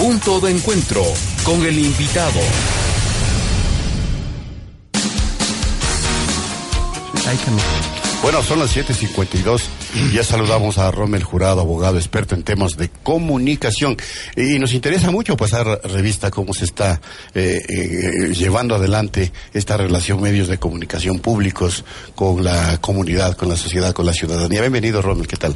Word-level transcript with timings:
Punto 0.00 0.40
de 0.40 0.52
encuentro 0.52 1.02
con 1.44 1.62
el 1.62 1.78
invitado. 1.78 2.40
Bueno, 8.22 8.42
son 8.42 8.60
las 8.60 8.74
7:52. 8.74 9.60
Ya 10.14 10.24
saludamos 10.24 10.78
a 10.78 10.90
Rommel 10.90 11.22
Jurado, 11.22 11.60
abogado 11.60 11.98
experto 11.98 12.34
en 12.34 12.44
temas 12.44 12.78
de 12.78 12.88
comunicación. 12.88 13.98
Y 14.38 14.58
nos 14.58 14.72
interesa 14.72 15.10
mucho 15.10 15.36
pasar 15.36 15.66
revista 15.84 16.30
cómo 16.30 16.54
se 16.54 16.64
está 16.64 17.02
eh, 17.34 17.60
eh, 17.68 18.32
llevando 18.32 18.76
adelante 18.76 19.30
esta 19.52 19.76
relación 19.76 20.22
medios 20.22 20.48
de 20.48 20.56
comunicación 20.56 21.18
públicos 21.18 21.84
con 22.14 22.42
la 22.42 22.78
comunidad, 22.78 23.36
con 23.36 23.50
la 23.50 23.56
sociedad, 23.56 23.92
con 23.92 24.06
la 24.06 24.14
ciudadanía. 24.14 24.62
Bienvenido, 24.62 25.02
Rommel, 25.02 25.26
¿qué 25.26 25.36
tal? 25.36 25.54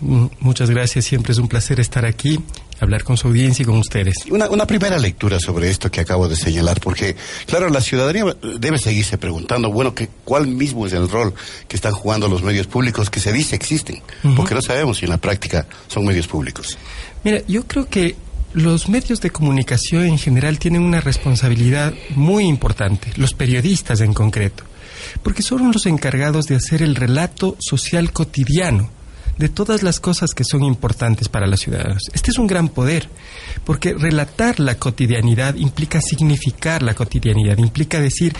Muchas 0.00 0.68
gracias, 0.68 1.04
siempre 1.04 1.32
es 1.32 1.38
un 1.38 1.48
placer 1.48 1.80
estar 1.80 2.04
aquí, 2.04 2.38
hablar 2.84 3.04
con 3.04 3.16
su 3.16 3.28
audiencia 3.28 3.62
y 3.62 3.66
con 3.66 3.78
ustedes. 3.78 4.14
Una, 4.30 4.48
una, 4.48 4.66
primera 4.66 4.98
lectura 4.98 5.40
sobre 5.40 5.70
esto 5.70 5.90
que 5.90 6.00
acabo 6.00 6.28
de 6.28 6.36
señalar, 6.36 6.80
porque, 6.80 7.16
claro, 7.46 7.68
la 7.68 7.80
ciudadanía 7.80 8.24
debe 8.58 8.78
seguirse 8.78 9.18
preguntando, 9.18 9.70
bueno, 9.70 9.94
que, 9.94 10.08
¿cuál 10.24 10.46
mismo 10.46 10.86
es 10.86 10.92
el 10.92 11.08
rol 11.08 11.34
que 11.68 11.76
están 11.76 11.92
jugando 11.92 12.28
los 12.28 12.42
medios 12.42 12.66
públicos 12.66 13.10
que 13.10 13.20
se 13.20 13.32
dice 13.32 13.56
existen? 13.56 14.02
Porque 14.36 14.54
no 14.54 14.62
sabemos 14.62 14.98
si 14.98 15.04
en 15.04 15.10
la 15.10 15.18
práctica 15.18 15.66
son 15.88 16.04
medios 16.04 16.26
públicos. 16.26 16.78
Mira, 17.24 17.42
yo 17.46 17.66
creo 17.66 17.88
que 17.88 18.16
los 18.54 18.88
medios 18.88 19.20
de 19.20 19.30
comunicación 19.30 20.04
en 20.04 20.18
general 20.18 20.58
tienen 20.58 20.82
una 20.82 21.00
responsabilidad 21.00 21.92
muy 22.14 22.44
importante, 22.44 23.10
los 23.16 23.34
periodistas 23.34 24.00
en 24.00 24.14
concreto, 24.14 24.64
porque 25.22 25.42
son 25.42 25.72
los 25.72 25.86
encargados 25.86 26.46
de 26.46 26.56
hacer 26.56 26.82
el 26.82 26.94
relato 26.94 27.56
social 27.60 28.12
cotidiano 28.12 28.90
de 29.38 29.48
todas 29.48 29.82
las 29.82 30.00
cosas 30.00 30.30
que 30.30 30.44
son 30.44 30.62
importantes 30.62 31.28
para 31.28 31.46
los 31.46 31.60
ciudadanos. 31.60 32.02
Este 32.12 32.30
es 32.30 32.38
un 32.38 32.46
gran 32.46 32.68
poder, 32.68 33.08
porque 33.64 33.94
relatar 33.94 34.60
la 34.60 34.76
cotidianidad 34.76 35.56
implica 35.56 36.00
significar 36.00 36.82
la 36.82 36.94
cotidianidad, 36.94 37.58
implica 37.58 38.00
decir 38.00 38.34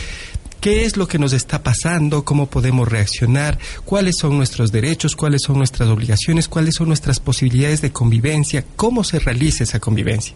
qué 0.61 0.85
es 0.85 0.97
lo 0.97 1.07
que 1.07 1.19
nos 1.19 1.33
está 1.33 1.63
pasando, 1.63 2.25
cómo 2.25 2.47
podemos 2.47 2.89
reaccionar, 2.89 3.59
cuáles 3.85 4.17
son 4.19 4.37
nuestros 4.37 4.73
derechos, 4.73 5.15
cuáles 5.15 5.43
son 5.43 5.59
nuestras 5.59 5.89
obligaciones, 5.89 6.49
cuáles 6.49 6.77
son 6.77 6.89
nuestras 6.89 7.21
posibilidades 7.21 7.83
de 7.83 7.93
convivencia, 7.93 8.65
cómo 8.77 9.05
se 9.05 9.19
realiza 9.19 9.65
esa 9.65 9.81
convivencia. 9.81 10.35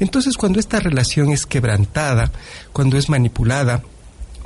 Entonces, 0.00 0.36
cuando 0.36 0.58
esta 0.58 0.80
relación 0.80 1.30
es 1.30 1.44
quebrantada, 1.44 2.32
cuando 2.72 2.96
es 2.96 3.10
manipulada, 3.10 3.82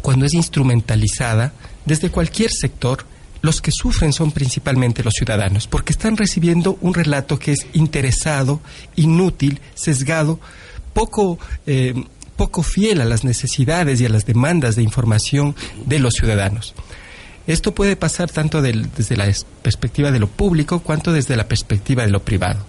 cuando 0.03 0.27
es 0.27 0.35
instrumentalizada, 0.35 1.53
desde 1.85 2.11
cualquier 2.11 2.51
sector, 2.51 3.07
los 3.43 3.61
que 3.61 3.71
sufren 3.71 4.13
son 4.13 4.33
principalmente 4.33 5.03
los 5.03 5.15
ciudadanos, 5.15 5.67
porque 5.67 5.93
están 5.93 6.17
recibiendo 6.17 6.79
un 6.81 6.95
relato 6.95 7.39
que 7.39 7.53
es 7.53 7.67
interesado, 7.73 8.61
inútil, 8.97 9.61
sesgado, 9.75 10.41
poco, 10.93 11.39
eh, 11.67 11.95
poco 12.37 12.63
fiel 12.63 13.01
a 13.01 13.05
las 13.05 13.25
necesidades 13.25 14.01
y 14.01 14.07
a 14.07 14.09
las 14.09 14.27
demandas 14.27 14.77
de 14.77 14.83
información 14.83 15.55
de 15.85 15.99
los 15.99 16.15
ciudadanos. 16.15 16.75
Esto 17.47 17.75
puede 17.75 17.95
pasar 17.95 18.31
tanto 18.31 18.61
desde 18.61 19.17
la 19.17 19.33
perspectiva 19.63 20.11
de 20.11 20.19
lo 20.19 20.27
público 20.27 20.81
cuanto 20.81 21.13
desde 21.13 21.37
la 21.37 21.47
perspectiva 21.47 22.05
de 22.05 22.11
lo 22.11 22.21
privado. 22.25 22.67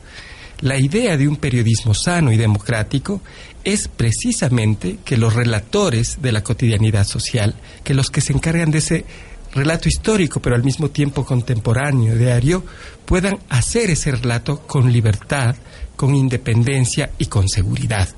La 0.61 0.79
idea 0.79 1.17
de 1.17 1.27
un 1.27 1.35
periodismo 1.35 1.93
sano 1.93 2.31
y 2.31 2.37
democrático 2.37 3.21
es 3.63 3.87
precisamente 3.87 4.97
que 5.05 5.17
los 5.17 5.33
relatores 5.33 6.21
de 6.21 6.31
la 6.31 6.43
cotidianidad 6.43 7.05
social, 7.05 7.55
que 7.83 7.93
los 7.93 8.09
que 8.09 8.21
se 8.21 8.33
encargan 8.33 8.71
de 8.71 8.79
ese 8.79 9.05
relato 9.53 9.87
histórico, 9.87 10.39
pero 10.41 10.55
al 10.55 10.63
mismo 10.63 10.89
tiempo 10.89 11.25
contemporáneo, 11.25 12.15
diario, 12.15 12.63
puedan 13.05 13.39
hacer 13.49 13.89
ese 13.89 14.11
relato 14.11 14.61
con 14.61 14.91
libertad, 14.91 15.55
con 15.95 16.15
independencia 16.15 17.11
y 17.17 17.25
con 17.27 17.47
seguridad. 17.47 18.09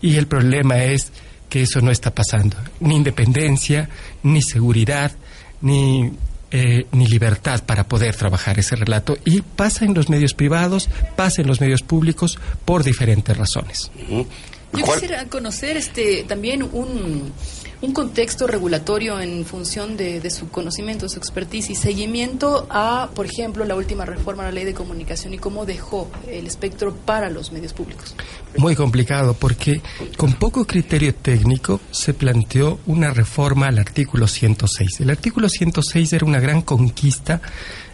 Y 0.00 0.16
el 0.16 0.26
problema 0.26 0.82
es 0.84 1.12
que 1.48 1.62
eso 1.62 1.80
no 1.80 1.90
está 1.90 2.14
pasando. 2.14 2.56
Ni 2.80 2.96
independencia, 2.96 3.88
ni 4.22 4.42
seguridad, 4.42 5.12
ni, 5.60 6.12
eh, 6.50 6.86
ni 6.92 7.06
libertad 7.06 7.62
para 7.64 7.88
poder 7.88 8.14
trabajar 8.14 8.58
ese 8.58 8.76
relato. 8.76 9.16
Y 9.24 9.42
pasa 9.42 9.84
en 9.84 9.94
los 9.94 10.08
medios 10.08 10.34
privados, 10.34 10.88
pasa 11.16 11.42
en 11.42 11.48
los 11.48 11.60
medios 11.60 11.82
públicos 11.82 12.38
por 12.64 12.84
diferentes 12.84 13.36
razones. 13.36 13.90
Yo 14.08 14.84
quisiera 14.84 15.24
conocer 15.26 15.76
este 15.76 16.24
también 16.24 16.62
un 16.62 17.32
un 17.82 17.92
contexto 17.92 18.46
regulatorio 18.46 19.20
en 19.20 19.44
función 19.44 19.96
de, 19.96 20.28
su 20.30 20.48
conocimiento, 20.48 21.08
su 21.08 21.18
expertise 21.18 21.70
y 21.70 21.74
seguimiento 21.74 22.66
a, 22.70 23.10
por 23.14 23.26
ejemplo, 23.26 23.64
la 23.64 23.74
última 23.74 24.04
reforma 24.04 24.44
a 24.44 24.46
la 24.46 24.52
ley 24.52 24.64
de 24.64 24.74
comunicación 24.74 25.34
y 25.34 25.38
cómo 25.38 25.66
dejó 25.66 26.10
el 26.28 26.46
espectro 26.46 26.94
para 26.94 27.30
los 27.30 27.52
medios 27.52 27.72
públicos. 27.72 28.14
Muy 28.56 28.74
complicado 28.74 29.34
porque 29.34 29.82
con 30.16 30.32
poco 30.34 30.66
criterio 30.66 31.14
técnico 31.14 31.80
se 31.90 32.14
planteó 32.14 32.78
una 32.86 33.10
reforma 33.10 33.68
al 33.68 33.78
artículo 33.78 34.26
106. 34.26 35.00
El 35.00 35.10
artículo 35.10 35.48
106 35.48 36.12
era 36.12 36.24
una 36.24 36.40
gran 36.40 36.62
conquista 36.62 37.42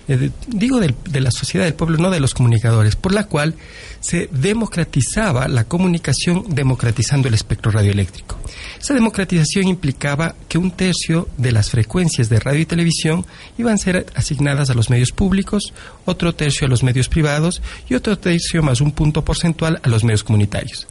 eh, 0.09 0.31
digo 0.49 0.81
de 0.81 1.21
la 1.21 1.31
sociedad 1.31 1.65
del 1.65 1.75
pueblo, 1.75 1.99
no 1.99 2.11
de 2.11 2.21
los 2.21 2.35
comunicadores, 2.35 2.97
por 2.97 3.13
la 3.13 3.25
cual 3.25 3.55
se 4.01 4.29
democratizaba 4.33 5.49
la 5.49 5.65
comunicación 5.65 6.45
democratizando 6.49 7.29
el 7.29 7.35
espectro 7.35 7.71
radioeléctrico. 7.71 8.39
Esa 8.81 8.95
democratización 8.95 9.69
implicaba 9.69 10.35
que 10.49 10.59
un 10.59 10.73
tercio 10.73 11.29
de 11.37 11.53
las 11.53 11.71
frecuencias 11.71 12.29
de 12.29 12.41
radio 12.41 12.61
y 12.61 12.67
televisión 12.67 13.25
iban 13.59 13.75
a 13.75 13.79
ser 13.79 14.07
asignadas 14.15 14.71
a 14.71 14.75
los 14.75 14.91
medios 14.91 15.13
públicos, 15.13 15.73
otro 16.05 16.35
tercio 16.35 16.67
a 16.67 16.71
los 16.71 16.83
medios 16.83 17.09
privados 17.09 17.63
y 17.89 17.95
otro 17.95 18.19
tercio 18.19 18.63
más 18.63 18.81
un 18.81 18.93
punto 18.93 19.25
porcentual 19.25 19.81
a 19.83 19.89
los 19.89 20.05
medios 20.05 20.25
comunitarios. 20.25 20.87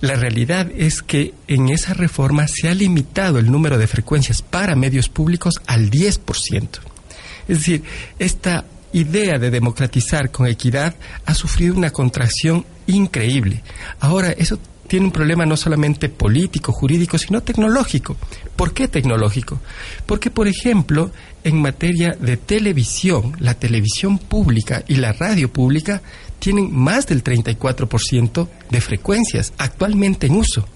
La 0.00 0.14
realidad 0.14 0.70
es 0.76 1.02
que 1.02 1.32
en 1.48 1.70
esa 1.70 1.94
reforma 1.94 2.46
se 2.48 2.68
ha 2.68 2.74
limitado 2.74 3.38
el 3.38 3.50
número 3.50 3.78
de 3.78 3.86
frecuencias 3.86 4.42
para 4.42 4.76
medios 4.76 5.08
públicos 5.08 5.54
al 5.66 5.90
10%. 5.90 6.68
Es 7.48 7.58
decir, 7.58 7.82
esta 8.18 8.64
idea 8.92 9.38
de 9.38 9.50
democratizar 9.50 10.30
con 10.30 10.46
equidad 10.46 10.94
ha 11.24 11.34
sufrido 11.34 11.74
una 11.74 11.90
contracción 11.90 12.64
increíble. 12.86 13.62
Ahora, 14.00 14.30
eso 14.30 14.58
tiene 14.86 15.06
un 15.06 15.12
problema 15.12 15.44
no 15.44 15.56
solamente 15.56 16.08
político, 16.08 16.72
jurídico, 16.72 17.18
sino 17.18 17.42
tecnológico. 17.42 18.16
¿Por 18.54 18.72
qué 18.72 18.88
tecnológico? 18.88 19.60
Porque, 20.06 20.30
por 20.30 20.48
ejemplo, 20.48 21.10
en 21.44 21.60
materia 21.60 22.16
de 22.18 22.36
televisión, 22.36 23.36
la 23.40 23.54
televisión 23.54 24.18
pública 24.18 24.84
y 24.86 24.96
la 24.96 25.12
radio 25.12 25.52
pública 25.52 26.02
tienen 26.38 26.72
más 26.72 27.06
del 27.06 27.24
34% 27.24 28.48
de 28.70 28.80
frecuencias 28.80 29.52
actualmente 29.58 30.26
en 30.26 30.36
uso. 30.36 30.68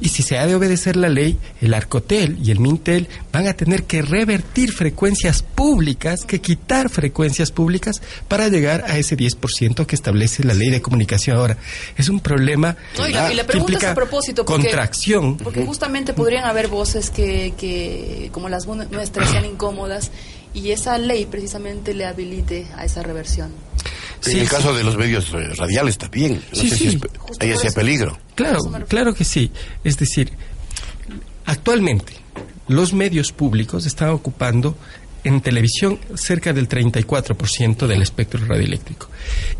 Y 0.00 0.08
si 0.08 0.22
se 0.22 0.38
ha 0.38 0.46
de 0.46 0.54
obedecer 0.54 0.96
la 0.96 1.08
ley, 1.08 1.38
el 1.60 1.74
Arcotel 1.74 2.38
y 2.42 2.50
el 2.50 2.60
Mintel 2.60 3.08
van 3.32 3.46
a 3.46 3.54
tener 3.54 3.84
que 3.84 4.02
revertir 4.02 4.72
frecuencias 4.72 5.42
públicas, 5.42 6.24
que 6.24 6.40
quitar 6.40 6.90
frecuencias 6.90 7.50
públicas 7.50 8.02
para 8.28 8.48
llegar 8.48 8.84
a 8.86 8.98
ese 8.98 9.16
10% 9.16 9.86
que 9.86 9.94
establece 9.94 10.44
la 10.44 10.54
ley 10.54 10.70
de 10.70 10.82
comunicación. 10.82 11.36
Ahora, 11.36 11.58
es 11.96 12.08
un 12.08 12.20
problema 12.20 12.76
no, 12.98 13.08
y 13.08 13.12
la, 13.12 13.46
pregunta 13.46 13.92
a 13.92 13.94
propósito, 13.94 14.44
porque, 14.44 14.64
contracción. 14.64 15.36
Porque 15.36 15.64
justamente 15.64 16.14
podrían 16.14 16.44
haber 16.44 16.68
voces 16.68 17.10
que, 17.10 17.54
que 17.56 18.30
como 18.32 18.48
las 18.48 18.66
nuestras, 18.66 19.30
sean 19.30 19.44
incómodas 19.44 20.10
y 20.52 20.70
esa 20.70 20.98
ley 20.98 21.26
precisamente 21.26 21.94
le 21.94 22.06
habilite 22.06 22.66
a 22.76 22.84
esa 22.84 23.02
reversión 23.02 23.52
en 24.26 24.38
el 24.38 24.48
caso 24.48 24.74
de 24.74 24.84
los 24.84 24.96
medios 24.96 25.28
eh, 25.32 25.54
radiales 25.56 25.98
también. 25.98 26.42
No 26.52 26.60
sé 26.60 26.76
si 26.76 27.00
hay 27.40 27.50
ese 27.50 27.72
peligro. 27.72 28.18
Claro, 28.34 28.58
claro 28.88 29.14
que 29.14 29.24
sí. 29.24 29.50
Es 29.82 29.98
decir, 29.98 30.32
actualmente 31.44 32.14
los 32.68 32.92
medios 32.92 33.32
públicos 33.32 33.86
están 33.86 34.10
ocupando 34.10 34.76
en 35.24 35.40
televisión 35.40 35.98
cerca 36.14 36.52
del 36.52 36.68
34% 36.68 37.86
del 37.86 38.02
espectro 38.02 38.44
radioeléctrico 38.44 39.08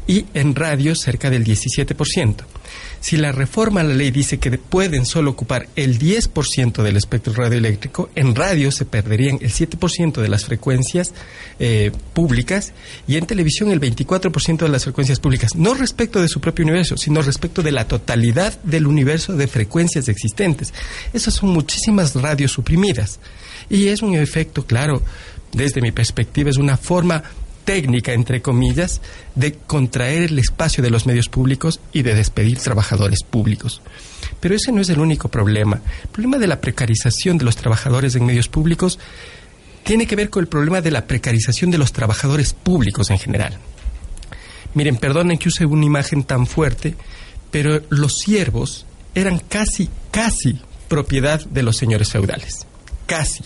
y 0.07 0.27
en 0.35 0.55
radio 0.55 0.95
cerca 0.95 1.31
del 1.31 1.45
17%. 1.45 2.37
Si 3.05 3.19
la 3.19 3.33
reforma 3.33 3.83
a 3.83 3.85
la 3.85 3.93
ley 3.93 4.11
dice 4.11 4.39
que 4.39 4.57
pueden 4.57 5.05
solo 5.05 5.33
ocupar 5.33 5.69
el 5.77 5.99
10% 5.99 6.83
del 6.83 6.97
espectro 6.97 7.35
radioeléctrico, 7.35 8.09
en 8.15 8.35
radio 8.35 8.73
se 8.73 8.87
perderían 8.87 9.37
el 9.43 9.53
7% 9.53 10.23
de 10.23 10.29
las 10.31 10.47
frecuencias 10.47 11.13
eh, 11.59 11.93
públicas 12.15 12.73
y 13.07 13.19
en 13.19 13.27
televisión 13.27 13.71
el 13.71 13.79
24% 13.79 14.57
de 14.57 14.69
las 14.71 14.85
frecuencias 14.85 15.21
públicas, 15.21 15.55
no 15.55 15.75
respecto 15.75 16.19
de 16.19 16.29
su 16.29 16.41
propio 16.41 16.65
universo, 16.65 16.97
sino 16.97 17.21
respecto 17.21 17.61
de 17.61 17.73
la 17.73 17.87
totalidad 17.87 18.59
del 18.63 18.87
universo 18.87 19.35
de 19.35 19.49
frecuencias 19.49 20.09
existentes. 20.09 20.73
Esas 21.13 21.35
son 21.35 21.51
muchísimas 21.51 22.15
radios 22.15 22.53
suprimidas 22.53 23.21
y 23.69 23.89
es 23.89 24.01
un 24.01 24.15
efecto, 24.15 24.65
claro, 24.65 25.03
desde 25.53 25.83
mi 25.83 25.93
perspectiva, 25.93 26.49
es 26.49 26.57
una 26.57 26.79
forma 26.79 27.23
técnica, 27.65 28.13
entre 28.13 28.43
comillas, 28.43 29.01
de 29.35 29.55
contraer 29.55 30.25
el 30.25 30.39
espacio 30.39 30.83
de 30.83 30.91
los 30.91 31.07
medios 31.07 31.29
públicos 31.29 31.81
y 31.93 32.03
de 32.03 32.15
despedir 32.15 32.59
trabajadores 32.59 33.23
públicos. 33.23 33.81
Pero 34.41 34.55
ese 34.55 34.73
no 34.73 34.81
es 34.81 34.89
el 34.91 35.01
único 35.01 35.29
problema. 35.29 35.81
El 36.03 36.09
problema 36.09 36.39
de 36.39 36.47
la 36.47 36.61
precarización 36.61 37.39
de 37.39 37.45
los 37.45 37.57
trabajadores 37.57 38.15
en 38.15 38.27
medios 38.27 38.49
públicos 38.49 38.99
tiene 39.83 40.07
que 40.07 40.17
ver 40.17 40.31
con 40.31 40.43
el 40.43 40.49
problema 40.49 40.81
de 40.81 40.91
la 40.91 41.07
precarización 41.07 41.71
de 41.71 41.79
los 41.79 41.93
trabajadores 41.93 42.53
públicos 42.53 43.11
en 43.11 43.19
general. 43.19 43.59
Miren, 44.75 44.97
perdonen 44.97 45.39
que 45.39 45.49
use 45.49 45.67
una 45.67 45.85
imagen 45.85 46.25
tan 46.25 46.47
fuerte, 46.47 46.95
pero 47.51 47.81
los 47.91 48.19
siervos 48.19 48.87
eran 49.15 49.39
casi, 49.39 49.89
casi 50.11 50.59
propiedad 50.89 51.45
de 51.45 51.63
los 51.63 51.77
señores 51.77 52.11
feudales. 52.11 52.67
Casi 53.07 53.45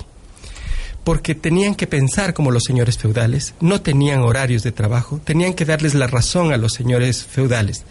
porque 1.09 1.35
tenían 1.35 1.75
que 1.75 1.87
pensar 1.87 2.35
como 2.35 2.51
los 2.51 2.65
señores 2.65 2.99
feudales, 2.99 3.55
no 3.63 3.81
tenían 3.81 4.21
horarios 4.21 4.63
de 4.63 4.73
trabajo, 4.73 5.23
tenían 5.25 5.55
que 5.55 5.65
darles 5.65 5.95
la 5.95 6.07
razón 6.07 6.53
a 6.53 6.59
los 6.59 6.75
señores 6.75 7.25
feudales. 7.25 7.85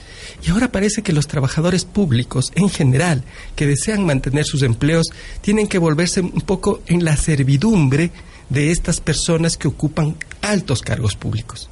Y 0.46 0.52
ahora 0.52 0.72
parece 0.72 1.02
que 1.02 1.14
los 1.14 1.25
trabajadores 1.25 1.84
públicos, 1.84 2.52
en 2.54 2.69
general, 2.69 3.24
que 3.56 3.66
desean 3.66 4.06
mantener 4.06 4.46
sus 4.46 4.62
empleos, 4.62 5.08
tienen 5.42 5.68
que 5.68 5.80
volverse 5.80 6.22
un 6.22 6.42
poco 6.42 6.81
en 6.86 7.06
la 7.06 7.18
servidumbre 7.18 8.12
de 8.50 8.69
estas 8.69 9.02
personas 9.02 9.58
que 9.58 9.68
ocupan 9.68 10.16
altos 10.44 10.84
cargos 10.84 11.16
públicos 11.16 11.72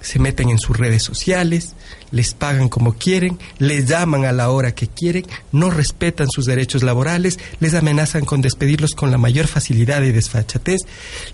se 0.00 0.18
meten 0.18 0.50
en 0.50 0.58
sus 0.58 0.76
redes 0.76 1.02
sociales, 1.02 1.74
les 2.10 2.34
pagan 2.34 2.68
como 2.68 2.94
quieren, 2.94 3.38
les 3.58 3.86
llaman 3.86 4.24
a 4.24 4.32
la 4.32 4.50
hora 4.50 4.74
que 4.74 4.88
quieren, 4.88 5.26
no 5.52 5.70
respetan 5.70 6.28
sus 6.30 6.46
derechos 6.46 6.82
laborales, 6.82 7.38
les 7.60 7.74
amenazan 7.74 8.24
con 8.24 8.40
despedirlos 8.40 8.92
con 8.92 9.10
la 9.10 9.18
mayor 9.18 9.46
facilidad 9.46 10.02
y 10.02 10.12
desfachatez, 10.12 10.80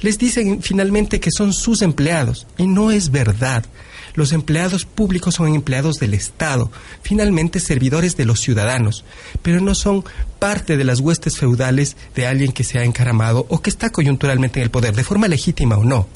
les 0.01 0.19
dicen 0.19 0.63
finalmente 0.63 1.21
que 1.21 1.31
son 1.31 1.53
sus 1.53 1.83
empleados 1.83 2.47
y 2.59 2.67
no 2.67 2.91
es 2.91 3.11
verdad. 3.11 3.65
Los 4.15 4.33
empleados 4.33 4.87
públicos 4.87 5.35
son 5.35 5.55
empleados 5.55 5.97
del 5.97 6.15
Estado, 6.15 6.73
finalmente 7.03 7.61
servidores 7.61 8.17
de 8.17 8.25
los 8.25 8.41
ciudadanos, 8.41 9.05
pero 9.43 9.61
no 9.61 9.75
son 9.75 10.05
parte 10.39 10.79
de 10.79 10.85
las 10.85 11.01
huestes 11.01 11.37
feudales 11.37 11.99
de 12.15 12.27
alguien 12.27 12.53
que 12.53 12.65
se 12.65 12.79
ha 12.79 12.85
encaramado 12.85 13.45
o 13.51 13.61
que 13.61 13.69
está 13.69 13.91
coyunturalmente 13.91 14.59
en 14.59 14.65
el 14.65 14.71
poder, 14.71 14.95
de 14.95 15.05
forma 15.05 15.29
legítima 15.29 15.77
o 15.77 15.85
no. 15.85 16.09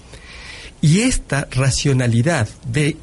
Y 0.81 1.01
esta 1.01 1.49
racionalidad 1.51 2.49
de 2.67 2.97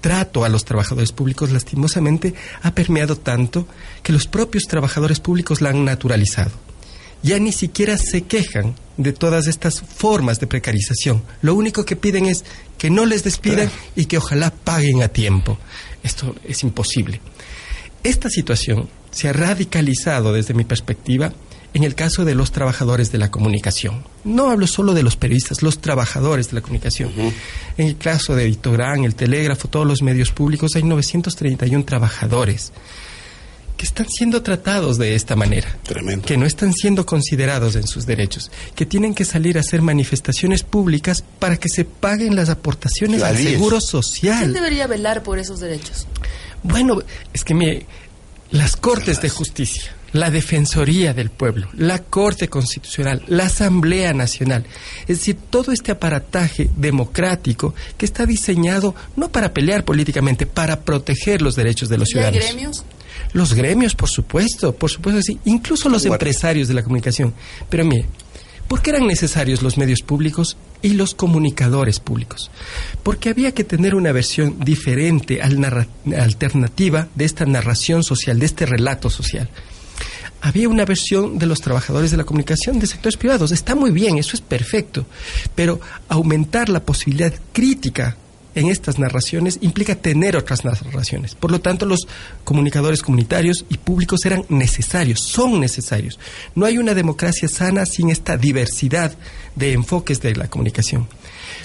trato 0.00 0.44
a 0.44 0.48
los 0.48 0.64
trabajadores 0.64 1.12
públicos 1.12 1.50
lastimosamente 1.50 2.34
ha 2.62 2.72
permeado 2.72 3.16
tanto 3.16 3.66
que 4.02 4.12
los 4.12 4.26
propios 4.26 4.64
trabajadores 4.64 5.20
públicos 5.20 5.60
la 5.60 5.70
han 5.70 5.84
naturalizado. 5.84 6.52
Ya 7.22 7.38
ni 7.40 7.50
siquiera 7.50 7.98
se 7.98 8.22
quejan 8.22 8.76
de 8.96 9.12
todas 9.12 9.48
estas 9.48 9.80
formas 9.80 10.38
de 10.38 10.46
precarización. 10.46 11.22
Lo 11.42 11.54
único 11.54 11.84
que 11.84 11.96
piden 11.96 12.26
es 12.26 12.44
que 12.78 12.90
no 12.90 13.06
les 13.06 13.24
despidan 13.24 13.70
y 13.96 14.06
que 14.06 14.18
ojalá 14.18 14.50
paguen 14.52 15.02
a 15.02 15.08
tiempo. 15.08 15.58
Esto 16.04 16.36
es 16.44 16.62
imposible. 16.62 17.20
Esta 18.04 18.30
situación 18.30 18.88
se 19.10 19.28
ha 19.28 19.32
radicalizado 19.32 20.32
desde 20.32 20.54
mi 20.54 20.64
perspectiva 20.64 21.32
en 21.74 21.84
el 21.84 21.94
caso 21.94 22.24
de 22.24 22.34
los 22.34 22.50
trabajadores 22.52 23.12
de 23.12 23.18
la 23.18 23.30
comunicación. 23.30 24.04
No 24.24 24.50
hablo 24.50 24.66
solo 24.66 24.94
de 24.94 25.02
los 25.02 25.16
periodistas, 25.16 25.62
los 25.62 25.80
trabajadores 25.80 26.48
de 26.48 26.54
la 26.54 26.60
comunicación. 26.60 27.12
En 27.76 27.86
el 27.86 27.96
caso 27.96 28.34
de 28.34 28.44
Editorán, 28.44 29.04
el 29.04 29.14
Telégrafo, 29.14 29.68
todos 29.68 29.86
los 29.86 30.02
medios 30.02 30.30
públicos, 30.30 30.74
hay 30.76 30.82
931 30.82 31.84
trabajadores 31.84 32.72
que 33.76 33.86
están 33.86 34.08
siendo 34.08 34.42
tratados 34.42 34.98
de 34.98 35.14
esta 35.14 35.36
manera, 35.36 35.78
que 36.26 36.36
no 36.36 36.46
están 36.46 36.72
siendo 36.72 37.06
considerados 37.06 37.76
en 37.76 37.86
sus 37.86 38.06
derechos, 38.06 38.50
que 38.74 38.84
tienen 38.84 39.14
que 39.14 39.24
salir 39.24 39.56
a 39.56 39.60
hacer 39.60 39.82
manifestaciones 39.82 40.64
públicas 40.64 41.22
para 41.38 41.56
que 41.56 41.68
se 41.68 41.84
paguen 41.84 42.34
las 42.34 42.48
aportaciones 42.48 43.22
al 43.22 43.36
seguro 43.36 43.80
social. 43.80 44.40
¿Quién 44.40 44.52
debería 44.52 44.88
velar 44.88 45.22
por 45.22 45.38
esos 45.38 45.60
derechos? 45.60 46.08
Bueno, 46.64 46.98
es 47.32 47.44
que 47.44 47.54
mire, 47.54 47.86
las 48.50 48.74
cortes 48.74 49.22
de 49.22 49.28
justicia 49.28 49.94
la 50.12 50.30
Defensoría 50.30 51.12
del 51.12 51.30
Pueblo, 51.30 51.68
la 51.76 52.02
Corte 52.02 52.48
Constitucional, 52.48 53.22
la 53.26 53.46
Asamblea 53.46 54.12
Nacional. 54.12 54.64
Es 55.02 55.18
decir, 55.18 55.36
todo 55.50 55.72
este 55.72 55.92
aparataje 55.92 56.70
democrático 56.76 57.74
que 57.96 58.06
está 58.06 58.26
diseñado 58.26 58.94
no 59.16 59.30
para 59.30 59.52
pelear 59.52 59.84
políticamente, 59.84 60.46
para 60.46 60.80
proteger 60.80 61.42
los 61.42 61.56
derechos 61.56 61.88
de 61.88 61.98
los 61.98 62.08
ciudadanos. 62.08 62.40
¿Los 62.40 62.52
gremios? 62.52 62.84
Los 63.32 63.54
gremios, 63.54 63.94
por 63.94 64.08
supuesto, 64.08 64.74
por 64.74 64.90
supuesto, 64.90 65.20
sí. 65.22 65.38
Incluso 65.44 65.88
los 65.88 66.04
empresarios 66.04 66.68
de 66.68 66.74
la 66.74 66.82
comunicación. 66.82 67.34
Pero 67.68 67.84
mire, 67.84 68.06
¿Por 68.68 68.82
qué 68.82 68.90
eran 68.90 69.06
necesarios 69.06 69.62
los 69.62 69.78
medios 69.78 70.02
públicos 70.02 70.58
y 70.82 70.90
los 70.90 71.14
comunicadores 71.14 72.00
públicos? 72.00 72.50
Porque 73.02 73.30
había 73.30 73.52
que 73.52 73.64
tener 73.64 73.94
una 73.94 74.12
versión 74.12 74.60
diferente, 74.60 75.40
alternativa 75.40 77.08
de 77.14 77.24
esta 77.24 77.46
narración 77.46 78.04
social, 78.04 78.38
de 78.38 78.44
este 78.44 78.66
relato 78.66 79.08
social 79.08 79.48
había 80.40 80.68
una 80.68 80.84
versión 80.84 81.38
de 81.38 81.46
los 81.46 81.60
trabajadores 81.60 82.10
de 82.10 82.16
la 82.16 82.24
comunicación 82.24 82.78
de 82.78 82.86
sectores 82.86 83.16
privados. 83.16 83.52
Está 83.52 83.74
muy 83.74 83.90
bien, 83.90 84.18
eso 84.18 84.34
es 84.34 84.40
perfecto, 84.40 85.06
pero 85.54 85.80
aumentar 86.08 86.68
la 86.68 86.80
posibilidad 86.80 87.32
crítica 87.52 88.16
en 88.54 88.68
estas 88.68 88.98
narraciones 88.98 89.58
implica 89.60 89.94
tener 89.94 90.36
otras 90.36 90.64
narraciones. 90.64 91.34
Por 91.34 91.50
lo 91.50 91.60
tanto, 91.60 91.86
los 91.86 92.08
comunicadores 92.44 93.02
comunitarios 93.02 93.64
y 93.68 93.78
públicos 93.78 94.24
eran 94.24 94.44
necesarios, 94.48 95.20
son 95.20 95.60
necesarios. 95.60 96.18
No 96.54 96.66
hay 96.66 96.78
una 96.78 96.94
democracia 96.94 97.48
sana 97.48 97.86
sin 97.86 98.10
esta 98.10 98.36
diversidad 98.36 99.16
de 99.54 99.72
enfoques 99.72 100.20
de 100.20 100.34
la 100.34 100.48
comunicación. 100.48 101.08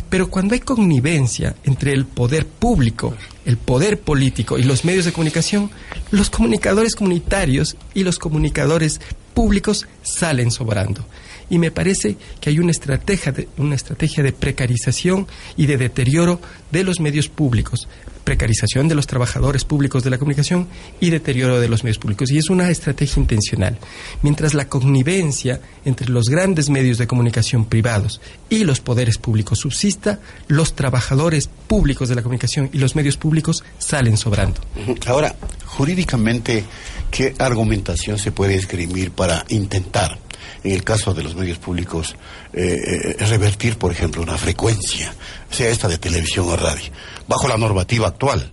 Pero 0.10 0.30
cuando 0.30 0.54
hay 0.54 0.60
connivencia 0.60 1.56
entre 1.64 1.92
el 1.92 2.06
poder 2.06 2.46
público, 2.46 3.16
el 3.46 3.58
poder 3.58 4.00
político 4.00 4.58
y 4.58 4.64
los 4.64 4.86
medios 4.86 5.06
de 5.06 5.12
comunicación, 5.12 5.72
los 6.12 6.30
comunicadores 6.30 6.96
comunitarios 6.96 7.76
y 7.94 8.04
los 8.04 8.20
comunicadores 8.20 9.02
públicos 9.34 9.88
salen 10.04 10.52
sobrando. 10.52 11.06
Y 11.50 11.60
me 11.60 11.72
parece 11.72 12.18
que 12.40 12.50
hay 12.50 12.60
una 12.60 12.72
estrategia 12.72 13.32
de, 13.32 13.48
una 13.58 13.76
estrategia 13.76 14.24
de 14.24 14.32
precarización 14.32 15.28
y 15.58 15.66
de 15.66 15.78
deterioro 15.78 16.40
de 16.72 16.84
los 16.84 17.00
medios 17.00 17.28
públicos, 17.28 17.88
precarización 18.24 18.88
de 18.88 18.96
los 18.96 19.08
trabajadores 19.08 19.66
públicos 19.66 20.04
de 20.04 20.10
la 20.10 20.18
comunicación 20.18 20.68
y 21.00 21.10
deterioro 21.10 21.60
de 21.60 21.68
los 21.68 21.84
medios 21.84 21.98
públicos. 21.98 22.32
Y 22.32 22.38
es 22.38 22.50
una 22.50 22.70
estrategia 22.70 23.20
intencional. 23.20 23.78
Mientras 24.22 24.54
la 24.54 24.68
connivencia 24.68 25.60
entre 25.86 26.10
los 26.10 26.26
grandes 26.30 26.70
medios 26.70 26.98
de 26.98 27.08
comunicación 27.08 27.66
privados 27.66 28.22
y 28.50 28.64
los 28.64 28.80
poderes 28.80 29.18
públicos 29.18 29.60
subsista, 29.60 30.20
los 30.48 30.76
trabajadores 30.76 31.50
públicos 31.68 32.10
de 32.10 32.16
la 32.16 32.22
comunicación 32.22 32.70
y 32.74 32.78
los 32.78 32.96
medios 32.96 33.18
públicos 33.18 33.64
salen 33.78 34.18
sobrando. 34.18 34.62
Ahora, 35.08 35.36
jurídicamente, 35.66 36.64
¿qué 37.12 37.36
argumentación 37.40 38.18
se 38.18 38.32
puede 38.32 38.56
esgrimir 38.56 39.12
para 39.12 39.46
intentar 39.50 40.23
en 40.64 40.72
el 40.72 40.84
caso 40.84 41.14
de 41.14 41.24
los 41.24 41.36
medios 41.36 41.58
públicos, 41.58 42.16
eh, 42.54 43.16
eh, 43.20 43.26
revertir, 43.26 43.78
por 43.78 43.92
ejemplo, 43.92 44.22
una 44.22 44.38
frecuencia, 44.38 45.14
sea 45.50 45.70
esta 45.70 45.88
de 45.88 45.98
televisión 45.98 46.48
o 46.50 46.56
radio, 46.56 46.92
bajo 47.28 47.48
la 47.48 47.58
normativa 47.58 48.08
actual. 48.08 48.52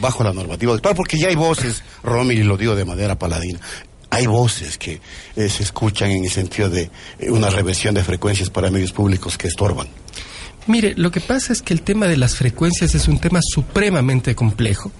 Bajo 0.00 0.24
la 0.24 0.32
normativa 0.32 0.72
actual, 0.72 0.94
porque 0.94 1.18
ya 1.18 1.28
hay 1.28 1.34
voces, 1.34 1.82
Romy, 2.02 2.36
lo 2.36 2.56
digo 2.56 2.74
de 2.74 2.86
manera 2.86 3.18
paladina, 3.18 3.60
hay 4.08 4.26
voces 4.26 4.78
que 4.78 5.00
eh, 5.36 5.48
se 5.50 5.62
escuchan 5.62 6.10
en 6.10 6.24
el 6.24 6.30
sentido 6.30 6.70
de 6.70 6.90
una 7.28 7.50
reversión 7.50 7.94
de 7.94 8.02
frecuencias 8.02 8.48
para 8.48 8.70
medios 8.70 8.92
públicos 8.92 9.36
que 9.36 9.48
estorban. 9.48 9.88
Mire, 10.66 10.94
lo 10.96 11.10
que 11.10 11.20
pasa 11.20 11.52
es 11.52 11.60
que 11.60 11.74
el 11.74 11.82
tema 11.82 12.06
de 12.06 12.16
las 12.16 12.36
frecuencias 12.36 12.94
es 12.94 13.08
un 13.08 13.18
tema 13.18 13.40
supremamente 13.42 14.34
complejo, 14.34 14.92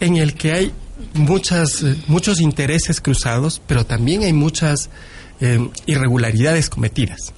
en 0.00 0.16
el 0.16 0.34
que 0.34 0.52
hay 0.52 0.72
muchas, 1.14 1.84
muchos 2.06 2.40
intereses 2.40 3.00
cruzados, 3.00 3.60
pero 3.66 3.86
también 3.86 4.22
hay 4.22 4.32
muchas 4.32 4.90
eh, 5.42 5.58
irregularidades 5.86 6.70
cometidas. 6.70 7.32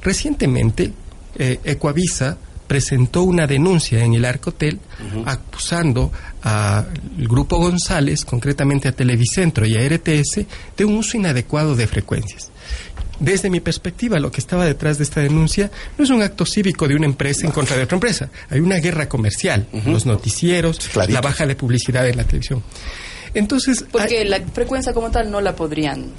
Recientemente, 0.00 0.92
eh, 1.36 1.58
Ecuavisa 1.64 2.38
presentó 2.68 3.22
una 3.22 3.48
denuncia 3.48 4.04
en 4.04 4.14
el 4.14 4.24
Arcotel 4.24 4.78
acusando 5.24 6.12
al 6.42 6.86
Grupo 7.16 7.56
González, 7.58 8.24
concretamente 8.24 8.86
a 8.86 8.92
Televicentro 8.92 9.66
y 9.66 9.74
a 9.74 9.88
RTS, 9.88 10.46
de 10.76 10.84
un 10.84 10.94
uso 10.94 11.16
inadecuado 11.16 11.74
de 11.74 11.88
frecuencias. 11.88 12.52
Desde 13.18 13.50
mi 13.50 13.58
perspectiva, 13.58 14.20
lo 14.20 14.30
que 14.30 14.40
estaba 14.40 14.64
detrás 14.64 14.98
de 14.98 15.04
esta 15.04 15.20
denuncia 15.20 15.68
no 15.96 16.04
es 16.04 16.10
un 16.10 16.22
acto 16.22 16.46
cívico 16.46 16.86
de 16.86 16.94
una 16.94 17.06
empresa 17.06 17.44
en 17.44 17.52
contra 17.52 17.76
de 17.76 17.82
otra 17.82 17.96
empresa. 17.96 18.30
Hay 18.50 18.60
una 18.60 18.76
guerra 18.76 19.08
comercial, 19.08 19.66
los 19.84 20.06
noticieros, 20.06 20.94
la 21.08 21.20
baja 21.20 21.44
de 21.44 21.56
publicidad 21.56 22.06
en 22.06 22.18
la 22.18 22.24
televisión. 22.24 22.62
Entonces, 23.34 23.84
porque 23.90 24.24
la 24.24 24.40
frecuencia 24.40 24.92
como 24.92 25.10
tal 25.10 25.30
no 25.32 25.40
la 25.40 25.56
podrían 25.56 26.12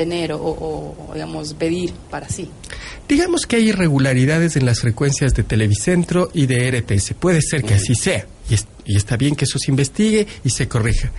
tener 0.00 0.32
o, 0.32 1.10
digamos, 1.12 1.52
pedir 1.52 1.92
para 2.08 2.26
sí. 2.26 2.48
Digamos 3.06 3.44
que 3.44 3.56
hay 3.56 3.68
irregularidades 3.68 4.56
en 4.56 4.64
las 4.64 4.80
frecuencias 4.80 5.34
de 5.34 5.42
Televicentro 5.42 6.30
y 6.32 6.46
de 6.46 6.70
RTS. 6.70 7.12
Puede 7.20 7.42
ser 7.42 7.62
que 7.62 7.74
así 7.74 7.94
sea. 7.94 8.26
Y, 8.48 8.96
está 8.96 9.18
bien 9.18 9.36
que 9.36 9.44
eso 9.44 9.58
se 9.58 9.70
investigue 9.70 10.26
y 10.42 10.48
se 10.48 10.68
corrija. 10.68 11.12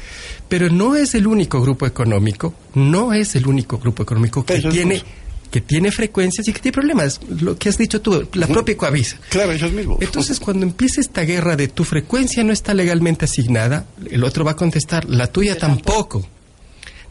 Pero 0.49 0.67
no 0.69 0.95
es 0.95 1.13
el 1.13 1.27
único 1.27 1.61
grupo 1.61 1.85
económico, 1.85 2.55
no 2.73 3.13
es 3.13 3.35
el 3.35 3.45
único 3.45 3.77
grupo 3.77 4.01
económico 4.01 4.43
que 4.43 4.59
tiene 4.59 5.03
que 5.51 5.61
tiene 5.61 5.91
frecuencias 5.91 6.47
y 6.47 6.53
que 6.53 6.59
tiene 6.59 6.73
problemas. 6.73 7.19
Lo 7.39 7.55
que 7.57 7.69
has 7.69 7.77
dicho 7.77 8.01
tú, 8.01 8.27
la 8.33 8.47
propia 8.47 8.75
Coavisa. 8.75 9.19
Claro, 9.29 9.51
ellos 9.51 9.71
mismos. 9.71 9.97
Entonces, 10.01 10.39
cuando 10.39 10.65
empieza 10.65 11.01
esta 11.01 11.21
guerra 11.21 11.55
de 11.55 11.67
tu 11.67 11.83
frecuencia 11.83 12.43
no 12.43 12.51
está 12.51 12.73
legalmente 12.73 13.25
asignada, 13.25 13.85
el 14.09 14.23
otro 14.23 14.43
va 14.43 14.51
a 14.51 14.55
contestar, 14.55 15.07
la 15.07 15.27
tuya 15.27 15.55
tampoco 15.57 16.25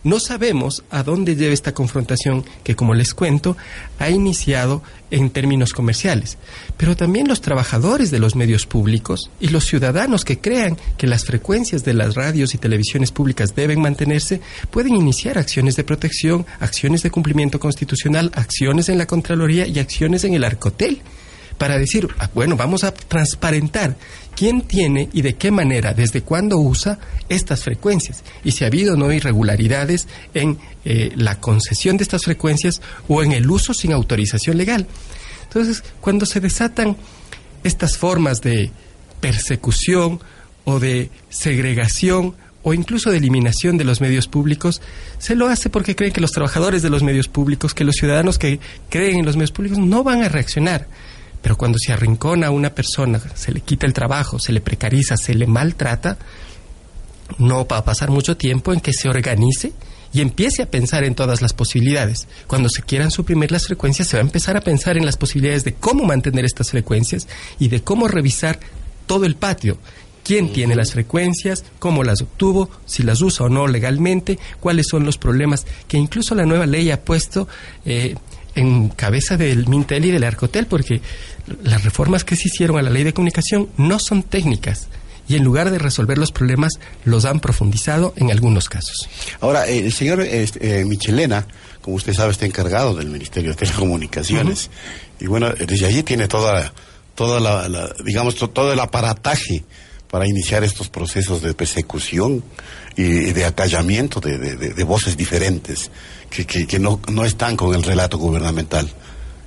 No 0.03 0.19
sabemos 0.19 0.83
a 0.91 1.03
dónde 1.03 1.37
lleva 1.37 1.53
esta 1.53 1.75
confrontación 1.75 2.45
que, 2.65 2.75
como 2.75 2.95
les 2.95 3.13
cuento, 3.13 3.57
ha 3.99 4.09
iniciado 4.09 4.83
en 5.11 5.31
términos 5.31 5.73
comerciales. 5.73 6.39
Pero 6.77 6.97
también 6.97 7.29
los 7.29 7.43
trabajadores 7.43 8.11
de 8.11 8.19
los 8.19 8.35
medios 8.35 8.67
públicos 8.67 9.31
y 9.41 9.49
los 9.49 9.65
ciudadanos 9.67 10.25
que 10.25 10.39
crean 10.39 10.79
que 10.97 11.07
las 11.07 11.25
frecuencias 11.25 11.85
de 11.85 11.95
las 11.95 12.15
radios 12.15 12.55
y 12.55 12.59
televisiones 12.59 13.13
públicas 13.13 13.55
deben 13.55 13.81
mantenerse 13.81 14.41
pueden 14.71 14.95
iniciar 14.95 15.37
acciones 15.37 15.77
de 15.77 15.85
protección, 15.85 16.47
acciones 16.61 17.03
de 17.03 17.11
cumplimiento 17.11 17.61
constitucional, 17.61 18.31
acciones 18.35 18.89
en 18.89 18.99
la 18.99 19.07
Contraloría 19.07 19.67
y 19.67 19.79
acciones 19.79 20.25
en 20.25 20.35
el 20.35 20.45
Arcotel 20.45 21.03
para 21.61 21.77
decir, 21.77 22.09
ah, 22.19 22.31
bueno, 22.35 22.57
vamos 22.57 22.85
a 22.85 22.95
transparentar 22.95 23.95
quién 24.35 24.63
tiene 24.63 25.11
y 25.13 25.21
de 25.21 25.35
qué 25.35 25.51
manera, 25.51 25.93
desde 25.93 26.23
cuándo 26.23 26.57
usa 26.57 26.99
estas 27.29 27.65
frecuencias 27.65 28.25
y 28.43 28.53
si 28.53 28.65
ha 28.65 28.69
habido 28.69 28.95
o 28.95 28.97
no 28.97 29.13
irregularidades 29.13 30.09
en 30.33 30.57
eh, 30.87 31.13
la 31.17 31.39
concesión 31.39 31.99
de 31.99 32.05
estas 32.05 32.25
frecuencias 32.25 32.81
o 33.09 33.23
en 33.23 33.33
el 33.33 33.51
uso 33.51 33.75
sin 33.75 33.93
autorización 33.93 34.57
legal. 34.57 34.87
Entonces, 35.43 35.85
cuando 36.01 36.25
se 36.25 36.41
desatan 36.41 36.97
estas 37.63 37.99
formas 37.99 38.41
de 38.41 38.71
persecución 39.21 40.19
o 40.65 40.81
de 40.81 41.11
segregación 41.29 42.37
o 42.63 42.73
incluso 42.73 43.11
de 43.11 43.19
eliminación 43.19 43.77
de 43.77 43.85
los 43.85 44.01
medios 44.01 44.29
públicos, 44.29 44.81
se 45.19 45.37
lo 45.37 45.49
hace 45.49 45.69
porque 45.69 45.95
creen 45.95 46.15
que 46.15 46.23
los 46.23 46.33
trabajadores 46.33 46.81
de 46.81 46.89
los 46.89 47.03
medios 47.03 47.29
públicos, 47.29 47.75
que 47.75 47.85
los 47.85 47.97
ciudadanos 47.97 48.39
que 48.39 48.61
creen 48.89 49.19
en 49.19 49.27
los 49.27 49.37
medios 49.37 49.53
públicos 49.53 49.79
no 49.79 50.03
van 50.03 50.23
a 50.23 50.31
reaccionar. 50.31 50.87
Pero 51.43 51.57
cuando 51.57 51.79
se 51.79 51.93
arrincona 51.93 52.49
a 52.49 52.51
una 52.51 52.75
persona, 52.75 53.21
se 53.35 53.53
le 53.53 53.61
quita 53.61 53.87
el 53.87 53.93
trabajo, 53.93 54.39
se 54.39 54.53
le 54.53 54.61
precariza, 54.61 55.17
se 55.17 55.35
le 55.35 55.47
maltrata, 55.47 56.19
no 57.39 57.67
va 57.67 57.79
a 57.79 57.85
pasar 57.85 58.11
mucho 58.11 58.37
tiempo 58.37 58.73
en 58.73 58.81
que 58.81 58.93
se 58.93 59.09
organice 59.09 59.73
y 60.13 60.21
empiece 60.21 60.63
a 60.63 60.71
pensar 60.71 61.05
en 61.05 61.15
todas 61.15 61.41
las 61.41 61.53
posibilidades. 61.53 62.27
Cuando 62.47 62.69
se 62.69 62.83
quieran 62.83 63.11
suprimir 63.11 63.53
las 63.53 63.67
frecuencias, 63.67 64.09
se 64.09 64.17
va 64.17 64.23
a 64.23 64.27
empezar 64.27 64.57
a 64.57 64.61
pensar 64.61 64.97
en 64.97 65.07
las 65.07 65.17
posibilidades 65.17 65.65
de 65.65 65.75
cómo 65.75 66.05
mantener 66.05 66.45
estas 66.45 66.71
frecuencias 66.71 67.29
y 67.59 67.69
de 67.69 67.83
cómo 67.83 68.09
revisar 68.09 68.59
todo 69.07 69.25
el 69.25 69.37
patio. 69.37 69.79
¿Quién 70.23 70.53
tiene 70.53 70.75
las 70.75 70.93
frecuencias? 70.93 71.65
¿Cómo 71.79 72.05
las 72.05 72.21
obtuvo? 72.21 72.71
¿Si 72.85 73.03
las 73.03 73.23
usa 73.23 73.47
o 73.47 73.49
no 73.49 73.67
legalmente? 73.67 74.39
¿Cuáles 74.61 74.87
son 74.89 75.05
los 75.05 75.17
problemas 75.17 75.67
que 75.89 75.97
incluso 75.97 76.35
la 76.35 76.45
nueva 76.45 76.67
ley 76.67 76.91
ha 76.91 77.03
puesto 77.03 77.49
eh, 77.85 78.15
en 78.61 78.89
cabeza 78.89 79.37
del 79.37 79.67
Mintel 79.67 80.05
y 80.05 80.11
del 80.11 80.25
Arcotel, 80.25 80.67
porque 80.67 81.01
las 81.63 81.85
reformas 81.85 82.25
que 82.25 82.37
se 82.37 82.49
hicieron 82.49 82.79
a 82.79 82.83
la 82.83 82.91
ley 82.91 83.05
de 83.05 83.13
comunicación 83.13 83.69
no 83.77 83.99
son 83.99 84.23
técnicas 84.23 84.89
y 85.29 85.37
en 85.37 85.45
lugar 85.45 85.71
de 85.71 85.79
resolver 85.79 86.19
los 86.19 86.33
problemas 86.33 86.73
los 87.05 87.25
han 87.25 87.39
profundizado 87.39 88.13
en 88.17 88.33
algunos 88.33 88.69
casos. 88.69 89.09
Ahora, 89.41 89.69
eh, 89.69 89.79
el 89.79 89.93
señor 89.93 90.21
este, 90.23 90.81
eh, 90.81 90.85
Michelena, 90.85 91.47
como 91.81 91.97
usted 91.97 92.13
sabe, 92.15 92.33
está 92.33 92.47
encargado 92.47 92.95
del 92.95 93.09
Ministerio 93.09 93.51
de 93.51 93.57
Telecomunicaciones 93.57 94.71
y 95.21 95.27
bueno, 95.27 95.51
desde 95.51 95.87
allí 95.87 96.03
tiene 96.03 96.27
toda, 96.27 96.73
toda 97.15 97.39
la, 97.39 97.95
digamos, 98.05 98.35
todo 98.35 98.73
el 98.73 98.81
aparataje 98.81 99.65
para 100.11 100.27
iniciar 100.27 100.65
estos 100.65 100.89
procesos 100.89 101.41
de 101.43 101.55
persecución 101.55 102.43
y 102.97 103.33
de 103.33 103.45
acallamiento 103.45 104.21
de 104.21 104.85
voces 104.85 105.17
diferentes 105.17 105.91
que, 106.31 106.47
que, 106.67 106.79
no, 106.79 107.01
no, 107.11 107.25
están 107.25 107.57
con 107.57 107.75
el 107.75 107.83
relato 107.83 108.17
gubernamental. 108.17 108.89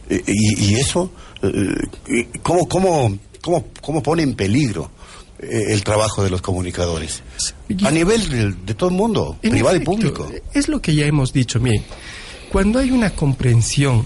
Eh, 0.09 0.21
y, 0.27 0.65
y, 0.65 0.75
eso, 0.75 1.11
eh, 1.41 2.27
¿cómo, 2.43 2.67
cómo, 2.67 3.17
cómo, 3.41 3.65
cómo 3.81 4.03
pone 4.03 4.23
en 4.23 4.35
peligro 4.35 4.91
eh, 5.39 5.47
el 5.69 5.83
trabajo 5.83 6.23
de 6.23 6.29
los 6.29 6.41
comunicadores? 6.41 7.23
A 7.83 7.91
nivel 7.91 8.65
de, 8.65 8.73
todo 8.73 8.89
el 8.89 8.95
mundo, 8.95 9.37
privado 9.41 9.77
y 9.77 9.79
público. 9.79 10.29
Es 10.53 10.67
lo 10.67 10.81
que 10.81 10.93
ya 10.93 11.05
hemos 11.05 11.31
dicho, 11.31 11.59
miren, 11.59 11.83
cuando 12.51 12.79
hay 12.79 12.91
una 12.91 13.11
comprensión 13.11 14.05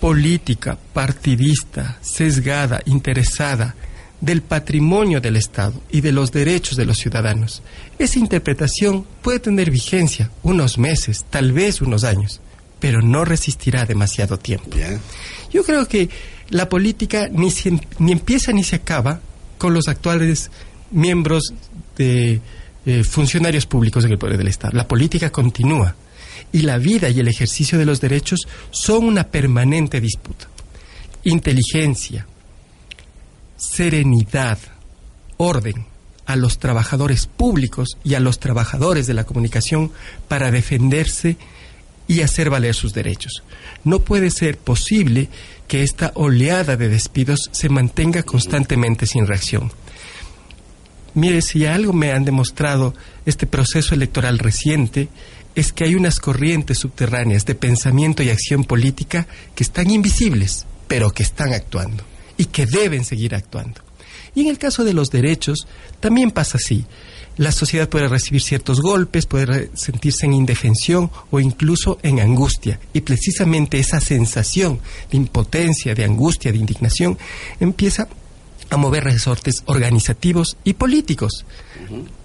política, 0.00 0.76
partidista, 0.92 1.98
sesgada, 2.02 2.82
interesada, 2.86 3.76
del 4.20 4.42
patrimonio 4.42 5.20
del 5.20 5.36
Estado 5.36 5.80
y 5.90 6.00
de 6.00 6.12
los 6.12 6.30
derechos 6.32 6.76
de 6.76 6.84
los 6.84 6.98
ciudadanos. 6.98 7.62
Esa 7.98 8.18
interpretación 8.18 9.06
puede 9.22 9.40
tener 9.40 9.70
vigencia 9.70 10.30
unos 10.42 10.78
meses, 10.78 11.24
tal 11.30 11.52
vez 11.52 11.80
unos 11.80 12.04
años, 12.04 12.40
pero 12.78 13.02
no 13.02 13.24
resistirá 13.24 13.86
demasiado 13.86 14.38
tiempo. 14.38 14.76
Yo 15.52 15.64
creo 15.64 15.86
que 15.86 16.08
la 16.50 16.68
política 16.68 17.28
ni, 17.30 17.52
ni 17.98 18.12
empieza 18.12 18.52
ni 18.52 18.64
se 18.64 18.76
acaba 18.76 19.20
con 19.58 19.74
los 19.74 19.88
actuales 19.88 20.50
miembros 20.90 21.54
de 21.96 22.40
eh, 22.86 23.04
funcionarios 23.04 23.66
públicos 23.66 24.04
en 24.04 24.12
el 24.12 24.18
poder 24.18 24.38
del 24.38 24.48
Estado. 24.48 24.76
La 24.76 24.88
política 24.88 25.30
continúa 25.30 25.94
y 26.52 26.62
la 26.62 26.78
vida 26.78 27.08
y 27.08 27.20
el 27.20 27.28
ejercicio 27.28 27.78
de 27.78 27.84
los 27.84 28.00
derechos 28.00 28.40
son 28.70 29.04
una 29.04 29.24
permanente 29.24 30.00
disputa. 30.00 30.48
Inteligencia, 31.24 32.26
serenidad, 33.60 34.58
orden 35.36 35.86
a 36.24 36.34
los 36.36 36.58
trabajadores 36.58 37.26
públicos 37.26 37.98
y 38.02 38.14
a 38.14 38.20
los 38.20 38.40
trabajadores 38.40 39.06
de 39.06 39.14
la 39.14 39.24
comunicación 39.24 39.92
para 40.28 40.50
defenderse 40.50 41.36
y 42.08 42.22
hacer 42.22 42.50
valer 42.50 42.74
sus 42.74 42.94
derechos. 42.94 43.42
No 43.84 44.00
puede 44.00 44.30
ser 44.30 44.56
posible 44.56 45.28
que 45.68 45.82
esta 45.82 46.12
oleada 46.14 46.76
de 46.76 46.88
despidos 46.88 47.50
se 47.52 47.68
mantenga 47.68 48.22
constantemente 48.22 49.06
sin 49.06 49.26
reacción. 49.26 49.70
Mire, 51.14 51.42
si 51.42 51.66
algo 51.66 51.92
me 51.92 52.12
han 52.12 52.24
demostrado 52.24 52.94
este 53.26 53.46
proceso 53.46 53.94
electoral 53.94 54.38
reciente, 54.38 55.08
es 55.54 55.72
que 55.72 55.84
hay 55.84 55.96
unas 55.96 56.18
corrientes 56.18 56.78
subterráneas 56.78 57.44
de 57.44 57.56
pensamiento 57.56 58.22
y 58.22 58.30
acción 58.30 58.64
política 58.64 59.26
que 59.54 59.64
están 59.64 59.90
invisibles, 59.90 60.66
pero 60.88 61.10
que 61.10 61.24
están 61.24 61.52
actuando 61.52 62.04
y 62.40 62.46
que 62.46 62.64
deben 62.64 63.04
seguir 63.04 63.34
actuando. 63.34 63.82
Y 64.34 64.40
en 64.40 64.48
el 64.48 64.56
caso 64.56 64.82
de 64.82 64.94
los 64.94 65.10
derechos, 65.10 65.66
también 66.00 66.30
pasa 66.30 66.56
así. 66.56 66.86
La 67.36 67.52
sociedad 67.52 67.86
puede 67.86 68.08
recibir 68.08 68.40
ciertos 68.40 68.80
golpes, 68.80 69.26
puede 69.26 69.70
sentirse 69.74 70.24
en 70.24 70.32
indefensión 70.32 71.10
o 71.30 71.38
incluso 71.38 71.98
en 72.02 72.18
angustia. 72.18 72.80
Y 72.94 73.02
precisamente 73.02 73.78
esa 73.78 74.00
sensación 74.00 74.80
de 75.10 75.18
impotencia, 75.18 75.94
de 75.94 76.04
angustia, 76.04 76.50
de 76.50 76.56
indignación, 76.56 77.18
empieza 77.60 78.08
a 78.70 78.76
mover 78.78 79.04
resortes 79.04 79.62
organizativos 79.66 80.56
y 80.64 80.72
políticos. 80.72 81.44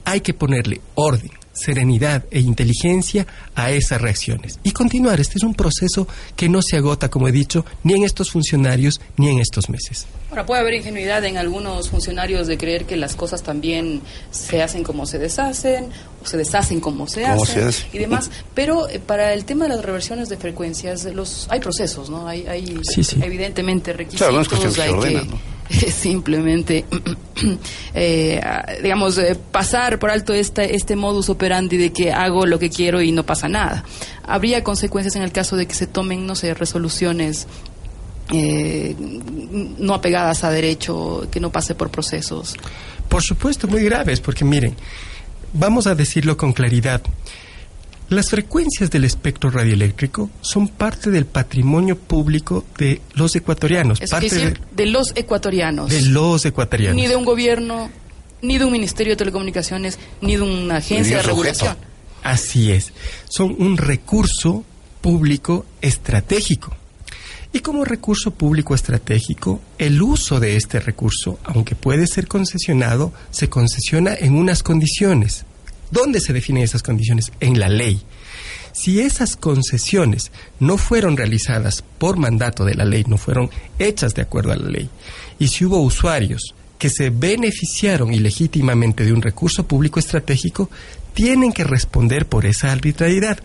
Hay 0.05 0.21
que 0.21 0.33
ponerle 0.33 0.79
orden, 0.93 1.31
serenidad 1.55 2.25
e 2.29 2.39
inteligencia 2.39 3.25
a 3.55 3.71
esas 3.71 4.01
reacciones 4.01 4.59
y 4.63 4.71
continuar. 4.71 5.19
Este 5.19 5.37
es 5.37 5.43
un 5.43 5.55
proceso 5.55 6.07
que 6.35 6.49
no 6.49 6.61
se 6.61 6.77
agota, 6.77 7.09
como 7.09 7.27
he 7.27 7.31
dicho, 7.31 7.65
ni 7.83 7.93
en 7.93 8.03
estos 8.03 8.31
funcionarios 8.31 9.01
ni 9.17 9.29
en 9.29 9.39
estos 9.39 9.69
meses. 9.69 10.05
Ahora, 10.29 10.45
puede 10.45 10.61
haber 10.61 10.73
ingenuidad 10.75 11.23
en 11.23 11.37
algunos 11.37 11.89
funcionarios 11.89 12.47
de 12.47 12.57
creer 12.57 12.85
que 12.85 12.97
las 12.97 13.15
cosas 13.15 13.41
también 13.41 14.01
se 14.31 14.61
hacen 14.61 14.83
como 14.83 15.05
se 15.05 15.17
deshacen, 15.17 15.89
o 16.23 16.27
se 16.27 16.37
deshacen 16.37 16.79
como 16.79 17.07
se 17.07 17.25
hacen 17.25 17.71
y 17.93 17.97
demás, 17.99 18.29
pero 18.53 18.89
eh, 18.89 18.99
para 18.99 19.33
el 19.33 19.45
tema 19.45 19.65
de 19.65 19.75
las 19.75 19.85
reversiones 19.85 20.27
de 20.29 20.37
frecuencias, 20.37 21.05
los 21.05 21.47
hay 21.49 21.59
procesos, 21.59 22.09
¿no? 22.09 22.27
Hay, 22.27 22.45
hay 22.47 22.81
evidentemente 23.21 23.93
requisitos, 23.93 24.27
simplemente, 25.91 26.85
eh, 27.93 28.41
digamos, 28.81 29.17
eh, 29.17 29.35
pasar 29.51 29.99
por 29.99 30.11
alto 30.11 30.33
este, 30.33 30.75
este 30.75 30.95
modus 30.95 31.29
operandi 31.29 31.77
de 31.77 31.91
que 31.91 32.11
hago 32.11 32.45
lo 32.45 32.59
que 32.59 32.69
quiero 32.69 33.01
y 33.01 33.11
no 33.11 33.25
pasa 33.25 33.47
nada. 33.47 33.83
Habría 34.23 34.63
consecuencias 34.63 35.15
en 35.15 35.23
el 35.23 35.31
caso 35.31 35.55
de 35.55 35.65
que 35.67 35.73
se 35.73 35.87
tomen, 35.87 36.25
no 36.25 36.35
sé, 36.35 36.53
resoluciones 36.53 37.47
eh, 38.31 38.95
no 38.97 39.93
apegadas 39.93 40.43
a 40.43 40.51
derecho, 40.51 41.27
que 41.31 41.39
no 41.39 41.51
pase 41.51 41.75
por 41.75 41.89
procesos. 41.89 42.55
Por 43.09 43.21
supuesto, 43.21 43.67
muy 43.67 43.83
graves, 43.83 44.19
porque 44.19 44.43
miren, 44.43 44.75
vamos 45.53 45.87
a 45.87 45.95
decirlo 45.95 46.37
con 46.37 46.53
claridad. 46.53 47.01
Las 48.09 48.29
frecuencias 48.29 48.91
del 48.91 49.03
espectro 49.03 49.49
radioeléctrico 49.49 50.29
son 50.41 50.67
parte 50.67 51.09
del 51.09 51.25
patrimonio 51.25 51.97
público 51.97 52.63
de 52.77 53.01
los 53.15 53.35
ecuatorianos. 53.35 53.99
parte 53.99 54.57
de, 54.75 54.85
los 54.85 55.11
ecuatorianos. 55.15 55.89
De 55.89 56.03
los 56.03 56.45
ecuatorianos. 56.45 56.95
Ni 56.95 57.07
de 57.07 57.15
un 57.15 57.25
gobierno, 57.25 57.89
ni 58.43 58.59
de 58.59 58.65
un 58.65 58.71
ministerio 58.71 59.13
de 59.13 59.17
telecomunicaciones, 59.17 59.97
ni 60.21 60.35
de 60.35 60.43
una 60.43 60.77
agencia 60.77 61.17
de 61.17 61.23
regulación. 61.23 61.75
Así 62.21 62.71
es. 62.71 62.93
Son 63.27 63.55
un 63.57 63.77
recurso 63.77 64.63
público 65.01 65.65
estratégico. 65.81 66.75
Y 67.53 67.61
como 67.61 67.85
recurso 67.85 68.31
público 68.31 68.75
estratégico, 68.75 69.61
el 69.79 69.99
uso 70.01 70.39
de 70.39 70.57
este 70.57 70.79
recurso, 70.79 71.39
aunque 71.43 71.73
puede 71.73 72.05
ser 72.05 72.27
concesionado, 72.27 73.13
se 73.31 73.49
concesiona 73.49 74.13
en 74.13 74.35
unas 74.35 74.61
condiciones 74.61 75.45
¿Dónde 75.91 76.19
se 76.19 76.33
definen 76.33 76.63
esas 76.63 76.83
condiciones? 76.83 77.31
En 77.39 77.59
la 77.59 77.69
ley. 77.69 78.01
Si 78.71 78.99
esas 78.99 79.37
concesiones 79.37 80.31
no 80.59 80.77
fueron 80.77 81.15
realizadas 81.15 81.83
por 81.97 82.17
mandato 82.17 82.65
de 82.65 82.75
la 82.75 82.83
ley, 82.83 83.05
no 83.07 83.17
fueron 83.17 83.49
hechas 83.79 84.13
de 84.13 84.21
acuerdo 84.21 84.51
a 84.51 84.57
la 84.57 84.69
ley, 84.69 84.89
y 85.39 85.47
si 85.47 85.63
hubo 85.63 85.79
usuarios 85.79 86.53
que 86.77 86.89
se 86.89 87.09
beneficiaron 87.09 88.13
ilegítimamente 88.13 89.05
de 89.05 89.13
un 89.13 89.21
recurso 89.21 89.65
público 89.65 89.99
estratégico, 89.99 90.69
tienen 91.15 91.53
que 91.53 91.63
responder 91.63 92.27
por 92.27 92.45
esa 92.45 92.71
arbitrariedad. 92.71 93.39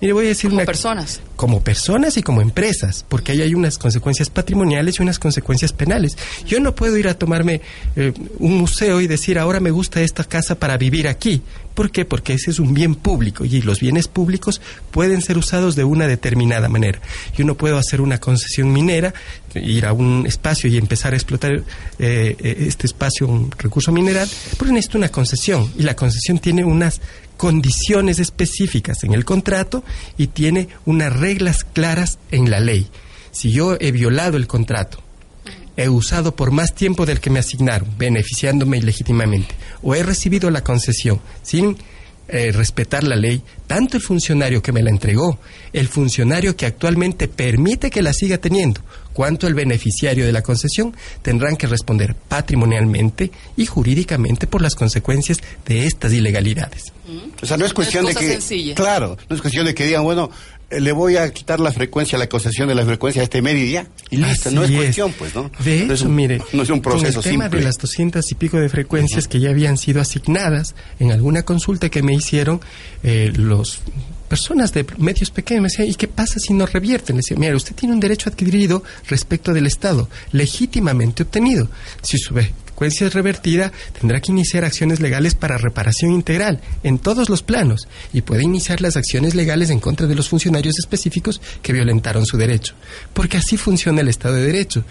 Mire, 0.00 0.14
voy 0.14 0.24
a 0.24 0.28
decir 0.28 0.48
como 0.48 0.56
una... 0.56 0.66
personas. 0.66 1.20
Como 1.36 1.62
personas 1.62 2.16
y 2.16 2.22
como 2.22 2.40
empresas, 2.40 3.04
porque 3.08 3.32
ahí 3.32 3.42
hay 3.42 3.54
unas 3.54 3.78
consecuencias 3.78 4.30
patrimoniales 4.30 4.98
y 4.98 5.02
unas 5.02 5.18
consecuencias 5.18 5.72
penales. 5.72 6.16
Yo 6.46 6.58
no 6.60 6.74
puedo 6.74 6.96
ir 6.96 7.08
a 7.08 7.14
tomarme 7.14 7.60
eh, 7.96 8.12
un 8.38 8.58
museo 8.58 9.00
y 9.00 9.06
decir, 9.06 9.38
ahora 9.38 9.60
me 9.60 9.70
gusta 9.70 10.00
esta 10.00 10.24
casa 10.24 10.54
para 10.58 10.76
vivir 10.76 11.06
aquí. 11.08 11.42
¿Por 11.74 11.90
qué? 11.90 12.04
Porque 12.04 12.34
ese 12.34 12.50
es 12.50 12.58
un 12.58 12.74
bien 12.74 12.94
público 12.94 13.44
y 13.44 13.62
los 13.62 13.80
bienes 13.80 14.08
públicos 14.08 14.60
pueden 14.90 15.22
ser 15.22 15.38
usados 15.38 15.76
de 15.76 15.84
una 15.84 16.06
determinada 16.06 16.68
manera. 16.68 17.00
Yo 17.36 17.44
no 17.44 17.54
puedo 17.54 17.78
hacer 17.78 18.00
una 18.00 18.18
concesión 18.18 18.72
minera, 18.72 19.14
ir 19.54 19.86
a 19.86 19.92
un 19.92 20.26
espacio 20.26 20.68
y 20.68 20.76
empezar 20.76 21.12
a 21.14 21.16
explotar 21.16 21.52
eh, 21.52 21.62
eh, 21.98 22.56
este 22.66 22.86
espacio, 22.86 23.26
un 23.28 23.50
recurso 23.52 23.92
mineral, 23.92 24.28
porque 24.58 24.72
necesito 24.74 24.98
una 24.98 25.10
concesión 25.10 25.72
y 25.78 25.84
la 25.84 25.96
concesión 25.96 26.38
tiene 26.38 26.64
unas 26.64 27.00
condiciones 27.36 28.18
específicas 28.18 29.02
en 29.04 29.14
el 29.14 29.24
contrato 29.24 29.82
y 30.18 30.26
tiene 30.26 30.68
unas 30.84 31.12
reglas 31.12 31.64
claras 31.64 32.18
en 32.30 32.50
la 32.50 32.60
ley. 32.60 32.88
Si 33.32 33.50
yo 33.50 33.76
he 33.80 33.92
violado 33.92 34.36
el 34.36 34.46
contrato, 34.46 35.02
he 35.76 35.88
usado 35.88 36.36
por 36.36 36.50
más 36.50 36.74
tiempo 36.74 37.06
del 37.06 37.20
que 37.20 37.30
me 37.30 37.38
asignaron, 37.38 37.88
beneficiándome 37.96 38.78
ilegítimamente, 38.78 39.54
o 39.82 39.94
he 39.94 40.02
recibido 40.02 40.50
la 40.50 40.62
concesión 40.62 41.20
sin 41.42 41.78
eh, 42.32 42.52
respetar 42.52 43.02
la 43.04 43.16
ley, 43.16 43.42
tanto 43.66 43.96
el 43.96 44.02
funcionario 44.02 44.62
que 44.62 44.72
me 44.72 44.82
la 44.82 44.90
entregó, 44.90 45.38
el 45.72 45.88
funcionario 45.88 46.56
que 46.56 46.66
actualmente 46.66 47.28
permite 47.28 47.90
que 47.90 48.02
la 48.02 48.12
siga 48.12 48.38
teniendo, 48.38 48.80
cuanto 49.12 49.46
el 49.46 49.54
beneficiario 49.54 50.24
de 50.24 50.32
la 50.32 50.42
concesión, 50.42 50.94
tendrán 51.22 51.56
que 51.56 51.66
responder 51.66 52.14
patrimonialmente 52.14 53.30
y 53.56 53.66
jurídicamente 53.66 54.46
por 54.46 54.62
las 54.62 54.74
consecuencias 54.74 55.38
de 55.66 55.86
estas 55.86 56.12
ilegalidades. 56.12 56.92
O 57.42 57.46
sea, 57.46 57.56
no 57.56 57.66
es 57.66 57.74
cuestión 57.74 58.06
de 58.06 58.14
que... 58.14 58.74
Claro, 58.74 59.16
no 59.28 59.36
es 59.36 59.42
cuestión 59.42 59.66
de 59.66 59.74
que 59.74 59.86
digan, 59.86 60.04
bueno, 60.04 60.30
le 60.70 60.92
voy 60.92 61.16
a 61.16 61.32
quitar 61.32 61.58
la 61.60 61.72
frecuencia, 61.72 62.16
la 62.18 62.28
concesión 62.28 62.68
de 62.68 62.74
la 62.74 62.84
frecuencia 62.84 63.22
a 63.22 63.24
este 63.24 63.42
medio 63.42 63.64
y 63.64 63.72
ya. 63.72 63.86
Y 64.10 64.18
listo, 64.18 64.50
no 64.50 64.64
es, 64.64 64.70
cuestión, 64.70 65.12
pues, 65.18 65.34
¿no? 65.34 65.50
De 65.64 65.86
no 65.86 65.94
eso, 65.94 66.08
mire, 66.08 66.40
no 66.52 66.62
es 66.62 66.70
un 66.70 66.80
proceso 66.80 67.20
con 67.20 67.28
el 67.28 67.32
tema 67.32 67.48
de 67.48 67.60
las 67.62 67.76
doscientas 67.76 68.30
y 68.30 68.34
pico 68.34 68.58
de 68.58 68.68
frecuencias 68.68 69.26
que 69.26 69.40
ya 69.40 69.50
habían 69.50 69.76
sido 69.78 70.00
asignadas 70.00 70.74
en 70.98 71.10
alguna 71.12 71.42
consulta 71.42 71.88
que 71.88 72.02
me 72.02 72.14
hicieron 72.14 72.60
eh, 73.02 73.32
los 73.34 73.80
personas 74.28 74.72
de 74.72 74.86
medios 74.98 75.32
pequeños 75.32 75.62
me 75.62 75.68
decían, 75.68 75.88
¿y 75.88 75.94
qué 75.94 76.06
pasa 76.06 76.38
si 76.38 76.54
no 76.54 76.64
revierten? 76.64 77.16
Le 77.16 77.18
decía, 77.18 77.36
mira, 77.36 77.56
usted 77.56 77.74
tiene 77.74 77.92
un 77.92 78.00
derecho 78.00 78.30
adquirido 78.30 78.84
respecto 79.08 79.52
del 79.52 79.66
Estado, 79.66 80.08
legítimamente 80.30 81.24
obtenido. 81.24 81.68
Si 82.00 82.16
su 82.16 82.32
frecuencia 82.80 83.08
es 83.08 83.12
revertida, 83.12 83.72
tendrá 84.00 84.22
que 84.22 84.32
iniciar 84.32 84.64
acciones 84.64 85.00
legales 85.00 85.34
para 85.34 85.58
reparación 85.58 86.12
integral 86.12 86.62
en 86.82 86.98
todos 86.98 87.28
los 87.28 87.42
planos 87.42 87.86
y 88.10 88.22
puede 88.22 88.42
iniciar 88.42 88.80
las 88.80 88.96
acciones 88.96 89.34
legales 89.34 89.68
en 89.68 89.80
contra 89.80 90.06
de 90.06 90.14
los 90.14 90.30
funcionarios 90.30 90.78
específicos 90.78 91.42
que 91.60 91.74
violentaron 91.74 92.24
su 92.24 92.38
derecho. 92.38 92.72
Porque 93.12 93.36
así 93.36 93.58
funciona 93.58 94.00
el 94.00 94.08
Estado 94.08 94.36
de 94.36 94.46
Derecho. 94.46 94.82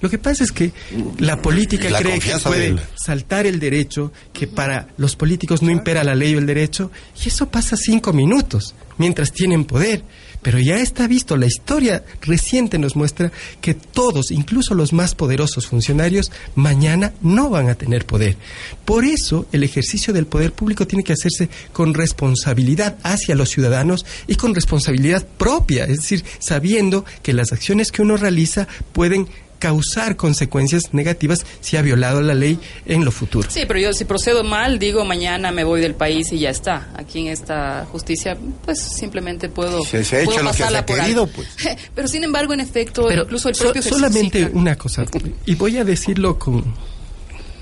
Lo 0.00 0.08
que 0.08 0.18
pasa 0.18 0.44
es 0.44 0.52
que 0.52 0.70
la 1.18 1.42
política 1.42 1.88
cree 1.98 2.20
que 2.20 2.32
puede 2.38 2.76
saltar 2.94 3.44
el 3.46 3.58
derecho, 3.58 4.12
que 4.32 4.46
para 4.46 4.86
los 4.96 5.16
políticos 5.16 5.62
no 5.62 5.72
impera 5.72 6.04
la 6.04 6.14
ley 6.14 6.36
o 6.36 6.38
el 6.38 6.46
derecho, 6.46 6.92
y 7.24 7.26
eso 7.26 7.48
pasa 7.48 7.76
cinco 7.76 8.12
minutos 8.12 8.76
mientras 8.98 9.32
tienen 9.32 9.64
poder. 9.64 10.04
Pero 10.42 10.58
ya 10.58 10.76
está 10.76 11.06
visto, 11.06 11.36
la 11.36 11.46
historia 11.46 12.04
reciente 12.20 12.78
nos 12.78 12.96
muestra 12.96 13.30
que 13.60 13.74
todos, 13.74 14.32
incluso 14.32 14.74
los 14.74 14.92
más 14.92 15.14
poderosos 15.14 15.68
funcionarios, 15.68 16.32
mañana 16.56 17.12
no 17.22 17.48
van 17.48 17.68
a 17.68 17.76
tener 17.76 18.06
poder. 18.06 18.36
Por 18.84 19.04
eso 19.04 19.46
el 19.52 19.62
ejercicio 19.62 20.12
del 20.12 20.26
poder 20.26 20.52
público 20.52 20.86
tiene 20.86 21.04
que 21.04 21.12
hacerse 21.12 21.48
con 21.72 21.94
responsabilidad 21.94 22.98
hacia 23.04 23.36
los 23.36 23.50
ciudadanos 23.50 24.04
y 24.26 24.34
con 24.34 24.54
responsabilidad 24.54 25.26
propia, 25.38 25.84
es 25.84 25.98
decir, 25.98 26.24
sabiendo 26.40 27.04
que 27.22 27.32
las 27.32 27.52
acciones 27.52 27.92
que 27.92 28.02
uno 28.02 28.16
realiza 28.16 28.66
pueden 28.92 29.28
causar 29.62 30.16
consecuencias 30.16 30.92
negativas 30.92 31.46
si 31.60 31.76
ha 31.76 31.82
violado 31.82 32.20
la 32.20 32.34
ley 32.34 32.58
en 32.84 33.04
lo 33.04 33.12
futuro. 33.12 33.48
Sí, 33.48 33.60
pero 33.68 33.78
yo 33.78 33.92
si 33.92 34.04
procedo 34.04 34.42
mal, 34.42 34.80
digo 34.80 35.04
mañana 35.04 35.52
me 35.52 35.62
voy 35.62 35.80
del 35.80 35.94
país 35.94 36.32
y 36.32 36.40
ya 36.40 36.50
está. 36.50 36.90
Aquí 36.96 37.20
en 37.20 37.26
esta 37.28 37.86
justicia, 37.92 38.36
pues 38.64 38.80
simplemente 38.82 39.48
puedo, 39.48 39.84
se, 39.84 40.02
se 40.02 40.24
puedo 40.24 40.42
lo 40.42 40.50
que 40.50 40.56
se 40.56 40.76
ha 40.76 40.84
querido, 40.84 41.28
pues. 41.28 41.46
Pero 41.94 42.08
sin 42.08 42.24
embargo, 42.24 42.52
en 42.54 42.58
efecto, 42.58 43.06
pero 43.06 43.22
incluso 43.22 43.50
el 43.50 43.54
propio 43.54 43.82
so, 43.82 43.90
Solamente 43.90 44.50
una 44.52 44.74
cosa, 44.76 45.04
y 45.46 45.54
voy 45.54 45.76
a 45.78 45.84
decirlo 45.84 46.36
con, 46.40 46.64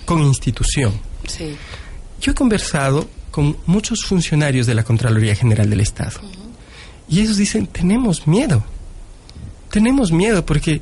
con 0.06 0.22
institución. 0.22 0.98
Sí. 1.28 1.54
Yo 2.18 2.32
he 2.32 2.34
conversado 2.34 3.10
con 3.30 3.58
muchos 3.66 4.06
funcionarios 4.06 4.66
de 4.66 4.74
la 4.74 4.84
Contraloría 4.84 5.34
General 5.34 5.68
del 5.68 5.80
Estado. 5.80 6.18
Uh 6.22 6.26
-huh. 6.26 7.10
Y 7.10 7.20
ellos 7.20 7.36
dicen, 7.36 7.66
tenemos 7.66 8.26
miedo. 8.26 8.64
Tenemos 9.70 10.12
miedo 10.12 10.46
porque 10.46 10.80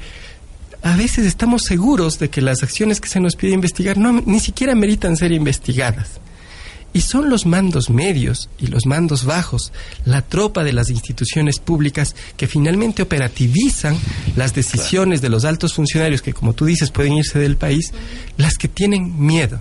a 0.82 0.96
veces 0.96 1.26
estamos 1.26 1.62
seguros 1.62 2.18
de 2.18 2.30
que 2.30 2.40
las 2.40 2.62
acciones 2.62 3.00
que 3.00 3.08
se 3.08 3.20
nos 3.20 3.36
pide 3.36 3.52
investigar 3.52 3.98
no, 3.98 4.22
ni 4.24 4.40
siquiera 4.40 4.74
meritan 4.74 5.16
ser 5.16 5.32
investigadas. 5.32 6.20
Y 6.92 7.02
son 7.02 7.28
los 7.28 7.44
mandos 7.44 7.90
medios 7.90 8.48
y 8.58 8.68
los 8.68 8.86
mandos 8.86 9.24
bajos, 9.24 9.72
la 10.04 10.22
tropa 10.22 10.64
de 10.64 10.72
las 10.72 10.88
instituciones 10.88 11.58
públicas 11.58 12.16
que 12.36 12.46
finalmente 12.46 13.02
operativizan 13.02 13.96
las 14.36 14.54
decisiones 14.54 15.20
de 15.20 15.28
los 15.28 15.44
altos 15.44 15.74
funcionarios 15.74 16.22
que, 16.22 16.32
como 16.32 16.54
tú 16.54 16.64
dices, 16.64 16.90
pueden 16.90 17.12
irse 17.12 17.38
del 17.38 17.56
país, 17.56 17.92
las 18.38 18.54
que 18.54 18.68
tienen 18.68 19.20
miedo 19.20 19.60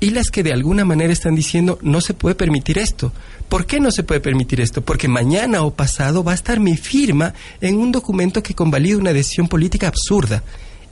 y 0.00 0.10
las 0.10 0.30
que 0.30 0.42
de 0.42 0.52
alguna 0.52 0.84
manera 0.84 1.12
están 1.12 1.34
diciendo 1.34 1.78
no 1.82 2.00
se 2.00 2.14
puede 2.14 2.34
permitir 2.34 2.78
esto. 2.78 3.12
¿Por 3.48 3.66
qué 3.66 3.78
no 3.78 3.90
se 3.90 4.02
puede 4.02 4.20
permitir 4.20 4.60
esto? 4.60 4.82
Porque 4.82 5.06
mañana 5.08 5.62
o 5.62 5.70
pasado 5.70 6.24
va 6.24 6.32
a 6.32 6.34
estar 6.34 6.58
mi 6.58 6.76
firma 6.76 7.32
en 7.60 7.76
un 7.76 7.92
documento 7.92 8.42
que 8.42 8.54
convalida 8.54 8.98
una 8.98 9.12
decisión 9.12 9.46
política 9.46 9.86
absurda. 9.88 10.42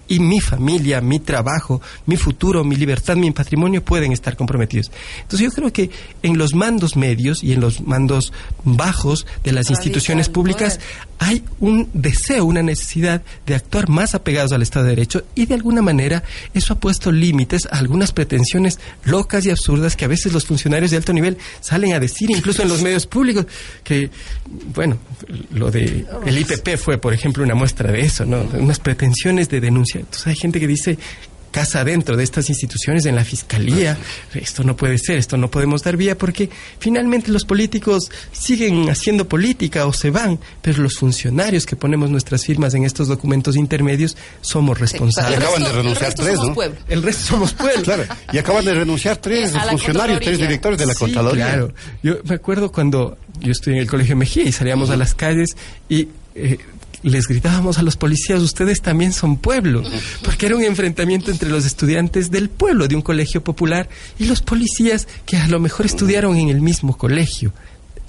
Y 0.09 0.21
mi 0.21 0.41
familia, 0.41 1.01
mi 1.01 1.19
trabajo, 1.19 1.81
mi 2.07 2.17
futuro, 2.17 2.65
mi 2.65 2.77
libertad, 2.77 3.17
mi 3.17 3.31
patrimonio 3.31 3.85
pueden 3.85 4.13
estar 4.13 4.37
comprometidos. 4.37 4.91
Entonces 5.23 5.47
yo 5.49 5.51
creo 5.51 5.73
que 5.73 5.91
en 6.23 6.39
los 6.39 6.55
mandos 6.55 6.97
medios 6.97 7.43
y 7.43 7.53
en 7.53 7.61
los 7.61 7.81
mandos 7.81 8.33
bajos 8.65 9.27
de 9.43 9.53
las 9.53 9.71
instituciones 9.71 10.29
públicas 10.29 10.81
hay 11.19 11.43
un 11.61 11.89
deseo, 11.95 12.45
una 12.45 12.63
necesidad 12.63 13.23
de 13.47 13.55
actuar 13.55 13.89
más 13.89 14.15
apegados 14.15 14.53
al 14.53 14.63
Estado 14.63 14.87
de 14.87 14.91
Derecho 14.91 15.25
y 15.35 15.47
de 15.47 15.55
alguna 15.55 15.81
manera 15.81 16.23
eso 16.53 16.75
ha 16.75 16.81
puesto 16.81 17.11
límites 17.13 17.67
a 17.71 17.79
algunas 17.79 18.13
pretensiones 18.13 18.79
locas 19.05 19.47
y 19.47 19.51
absurdas 19.51 19.97
que 19.97 20.05
a 20.05 20.09
veces 20.09 20.33
los 20.33 20.45
funcionarios 20.45 20.91
de 20.91 20.97
alto 20.97 21.13
nivel 21.13 21.39
salen 21.61 21.95
a 21.95 22.01
decir, 22.01 22.31
incluso 22.31 22.63
en 22.63 22.69
los 22.69 22.83
medios 22.83 23.07
públicos, 23.07 23.47
que, 23.83 24.11
bueno, 24.75 24.99
lo 25.53 25.71
de 25.71 26.05
el 26.27 26.39
IPP 26.39 26.77
fue, 26.77 26.99
por 26.99 27.15
ejemplo, 27.15 27.43
una 27.43 27.55
muestra 27.55 27.91
de 27.93 28.01
eso, 28.01 28.25
¿no? 28.25 28.43
Unas 28.59 28.79
pretensiones 28.79 29.49
de 29.49 29.61
denuncia. 29.61 29.94
Entonces 30.01 30.27
hay 30.27 30.37
gente 30.37 30.61
que 30.61 30.67
dice 30.67 30.99
casa 31.55 31.85
dentro 31.85 32.17
de 32.17 32.25
estas 32.25 32.49
instituciones, 32.51 33.07
en 33.07 33.15
la 33.15 33.25
fiscalía. 33.25 33.97
Esto 34.35 34.65
no 34.65 34.75
puede 34.75 34.99
ser, 34.99 35.19
esto 35.19 35.37
no 35.37 35.49
podemos 35.53 35.85
dar 35.85 35.97
vía 35.97 36.19
porque 36.19 36.51
finalmente 36.81 37.31
los 37.31 37.45
políticos 37.45 38.11
siguen 38.33 38.91
haciendo 38.91 39.29
política 39.29 39.87
o 39.87 39.93
se 39.93 40.11
van, 40.11 40.41
pero 40.61 40.83
los 40.83 40.99
funcionarios 40.99 41.65
que 41.65 41.77
ponemos 41.77 42.11
nuestras 42.11 42.45
firmas 42.45 42.75
en 42.75 42.85
estos 42.85 43.07
documentos 43.07 43.55
intermedios 43.55 44.17
somos 44.41 44.81
responsables. 44.81 45.39
y 45.39 45.43
acaban 45.43 45.63
de 45.63 45.73
renunciar 45.73 46.13
tres, 46.15 46.35
¿no? 46.41 46.55
Pueblo. 46.55 46.77
El 46.89 47.03
resto 47.05 47.25
somos 47.25 47.53
pueblo. 47.53 47.85
Claro, 47.85 48.05
y 48.33 48.39
acaban 48.39 48.65
de 48.65 48.75
renunciar 48.75 49.19
tres 49.19 49.53
funcionarios, 49.71 50.19
tres 50.21 50.39
directores 50.39 50.77
de 50.77 50.87
la 50.87 50.93
sí, 50.95 50.99
Contraloría. 50.99 51.47
Claro, 51.47 51.75
yo 52.03 52.17
me 52.25 52.35
acuerdo 52.35 52.73
cuando 52.73 53.17
yo 53.39 53.53
estuve 53.53 53.75
en 53.75 53.81
el 53.81 53.87
Colegio 53.89 54.17
Mejía 54.17 54.43
y 54.43 54.51
salíamos 54.51 54.89
uh 54.89 54.93
-huh. 54.93 54.95
a 54.95 54.99
las 54.99 55.15
calles 55.15 55.51
y 55.89 56.09
eh, 56.35 56.59
les 57.11 57.27
gritábamos 57.27 57.79
a 57.79 57.83
los 57.83 57.97
policías, 57.97 58.41
ustedes 58.41 58.81
también 58.81 59.13
son 59.13 59.37
pueblo, 59.37 59.83
porque 60.25 60.47
era 60.47 60.57
un 60.57 60.63
enfrentamiento 60.63 61.31
entre 61.31 61.51
los 61.51 61.67
estudiantes 61.67 62.31
del 62.31 62.49
pueblo 62.49 62.89
de 62.89 62.97
un 62.97 63.03
colegio 63.03 63.45
popular 63.45 63.89
y 64.19 64.25
los 64.25 64.41
policías 64.41 65.07
que 65.27 65.37
a 65.37 65.47
lo 65.49 65.61
mejor 65.61 65.87
estudiaron 65.87 66.37
en 66.37 66.49
el 66.49 66.61
mismo 66.61 66.97
colegio. 66.97 67.53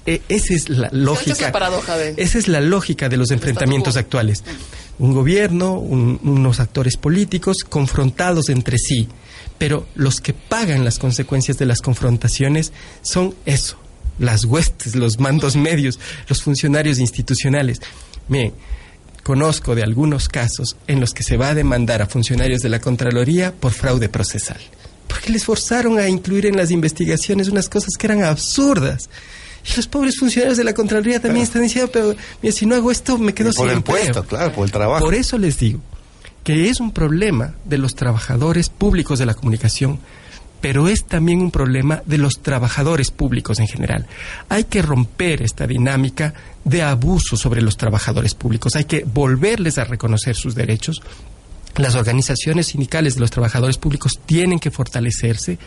E 0.06 0.22
esa 0.28 0.54
es 0.54 0.68
la 0.68 0.88
lógica. 0.92 1.32
Esa 1.32 1.48
es 1.48 1.88
la, 1.88 1.96
de... 1.98 2.14
esa 2.16 2.38
es 2.38 2.48
la 2.48 2.60
lógica 2.60 3.08
de 3.08 3.16
los 3.16 3.32
enfrentamientos 3.32 3.96
actuales. 3.96 4.44
Un 4.98 5.12
gobierno, 5.12 5.74
un, 5.74 6.20
unos 6.22 6.60
actores 6.60 6.96
políticos 6.96 7.58
confrontados 7.68 8.48
entre 8.48 8.78
sí, 8.78 9.08
pero 9.58 9.86
los 9.94 10.20
que 10.20 10.32
pagan 10.32 10.84
las 10.84 10.98
consecuencias 10.98 11.58
de 11.58 11.66
las 11.66 11.80
confrontaciones 11.80 12.72
son 13.02 13.34
eso, 13.46 13.78
las 14.18 14.44
huestes, 14.44 14.94
los 14.94 15.18
mandos 15.18 15.56
medios, 15.56 15.98
los 16.28 16.40
funcionarios 16.40 16.98
institucionales. 16.98 17.80
Miren, 18.28 18.54
conozco 19.26 19.74
de 19.74 19.82
algunos 19.82 20.28
casos 20.28 20.76
en 20.86 21.00
los 21.00 21.12
que 21.12 21.24
se 21.24 21.36
va 21.36 21.48
a 21.48 21.54
demandar 21.54 22.00
a 22.00 22.06
funcionarios 22.06 22.60
de 22.60 22.68
la 22.68 22.78
Contraloría 22.78 23.52
por 23.52 23.72
fraude 23.72 24.08
procesal. 24.08 24.60
Porque 25.08 25.32
les 25.32 25.44
forzaron 25.44 25.98
a 25.98 26.08
incluir 26.08 26.46
en 26.46 26.56
las 26.56 26.70
investigaciones 26.70 27.48
unas 27.48 27.68
cosas 27.68 27.96
que 27.98 28.06
eran 28.06 28.22
absurdas. 28.22 29.10
Y 29.68 29.74
los 29.74 29.88
pobres 29.88 30.16
funcionarios 30.20 30.56
de 30.56 30.62
la 30.62 30.74
Contraloría 30.74 31.14
también 31.14 31.44
claro. 31.44 31.44
están 31.44 31.62
diciendo, 31.62 31.90
pero 31.92 32.14
mira, 32.40 32.54
si 32.54 32.66
no 32.66 32.76
hago 32.76 32.92
esto 32.92 33.18
me 33.18 33.34
quedo 33.34 33.52
por 33.52 33.68
sin 33.68 33.76
el 33.76 33.82
puesto, 33.82 34.24
claro, 34.24 34.52
por 34.52 34.64
el 34.64 34.70
trabajo. 34.70 35.04
Por 35.04 35.16
eso 35.16 35.36
les 35.38 35.58
digo 35.58 35.80
que 36.44 36.68
es 36.68 36.78
un 36.78 36.92
problema 36.92 37.56
de 37.64 37.78
los 37.78 37.96
trabajadores 37.96 38.68
públicos 38.68 39.18
de 39.18 39.26
la 39.26 39.34
comunicación 39.34 39.98
pero 40.60 40.88
es 40.88 41.04
también 41.04 41.40
un 41.40 41.50
problema 41.50 42.02
de 42.06 42.18
los 42.18 42.40
trabajadores 42.40 43.10
públicos 43.10 43.60
en 43.60 43.68
general. 43.68 44.06
Hay 44.48 44.64
que 44.64 44.82
romper 44.82 45.42
esta 45.42 45.66
dinámica 45.66 46.34
de 46.64 46.82
abuso 46.82 47.36
sobre 47.36 47.62
los 47.62 47.76
trabajadores 47.76 48.34
públicos, 48.34 48.74
hay 48.76 48.84
que 48.84 49.04
volverles 49.04 49.78
a 49.78 49.84
reconocer 49.84 50.34
sus 50.34 50.54
derechos 50.54 51.00
las 51.76 51.94
organizaciones 51.94 52.68
sindicales 52.68 53.14
de 53.14 53.20
los 53.20 53.30
trabajadores 53.30 53.78
públicos 53.78 54.12
tienen 54.24 54.58
que 54.58 54.70
fortalecerse, 54.70 55.58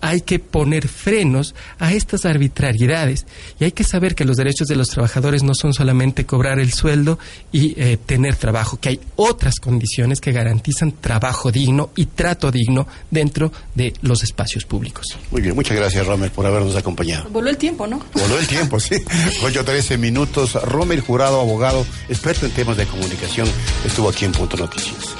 hay 0.00 0.20
que 0.20 0.38
poner 0.38 0.88
frenos 0.88 1.54
a 1.78 1.92
estas 1.92 2.24
arbitrariedades 2.24 3.26
y 3.58 3.64
hay 3.64 3.72
que 3.72 3.84
saber 3.84 4.14
que 4.14 4.24
los 4.24 4.36
derechos 4.36 4.68
de 4.68 4.76
los 4.76 4.88
trabajadores 4.88 5.42
no 5.42 5.54
son 5.54 5.74
solamente 5.74 6.26
cobrar 6.26 6.58
el 6.58 6.72
sueldo 6.72 7.18
y 7.52 7.80
eh, 7.80 7.96
tener 7.96 8.36
trabajo, 8.36 8.78
que 8.78 8.90
hay 8.90 9.00
otras 9.16 9.56
condiciones 9.60 10.20
que 10.20 10.32
garantizan 10.32 10.92
trabajo 10.92 11.50
digno 11.50 11.90
y 11.96 12.06
trato 12.06 12.50
digno 12.50 12.86
dentro 13.10 13.52
de 13.74 13.94
los 14.02 14.22
espacios 14.22 14.64
públicos. 14.64 15.06
Muy 15.30 15.42
bien, 15.42 15.54
muchas 15.54 15.76
gracias 15.76 16.06
Romer 16.06 16.30
por 16.30 16.46
habernos 16.46 16.76
acompañado. 16.76 17.28
Voló 17.30 17.50
el 17.50 17.56
tiempo, 17.56 17.86
¿no? 17.86 18.00
Voló 18.12 18.38
el 18.38 18.46
tiempo, 18.46 18.80
sí. 18.80 18.96
Ocho 19.42 19.64
13 19.64 19.98
minutos. 19.98 20.54
Romer 20.54 21.00
Jurado, 21.00 21.40
abogado, 21.40 21.86
experto 22.08 22.46
en 22.46 22.52
temas 22.52 22.76
de 22.76 22.86
comunicación, 22.86 23.48
estuvo 23.84 24.08
aquí 24.08 24.24
en 24.24 24.32
Punto 24.32 24.56
Noticias. 24.56 25.14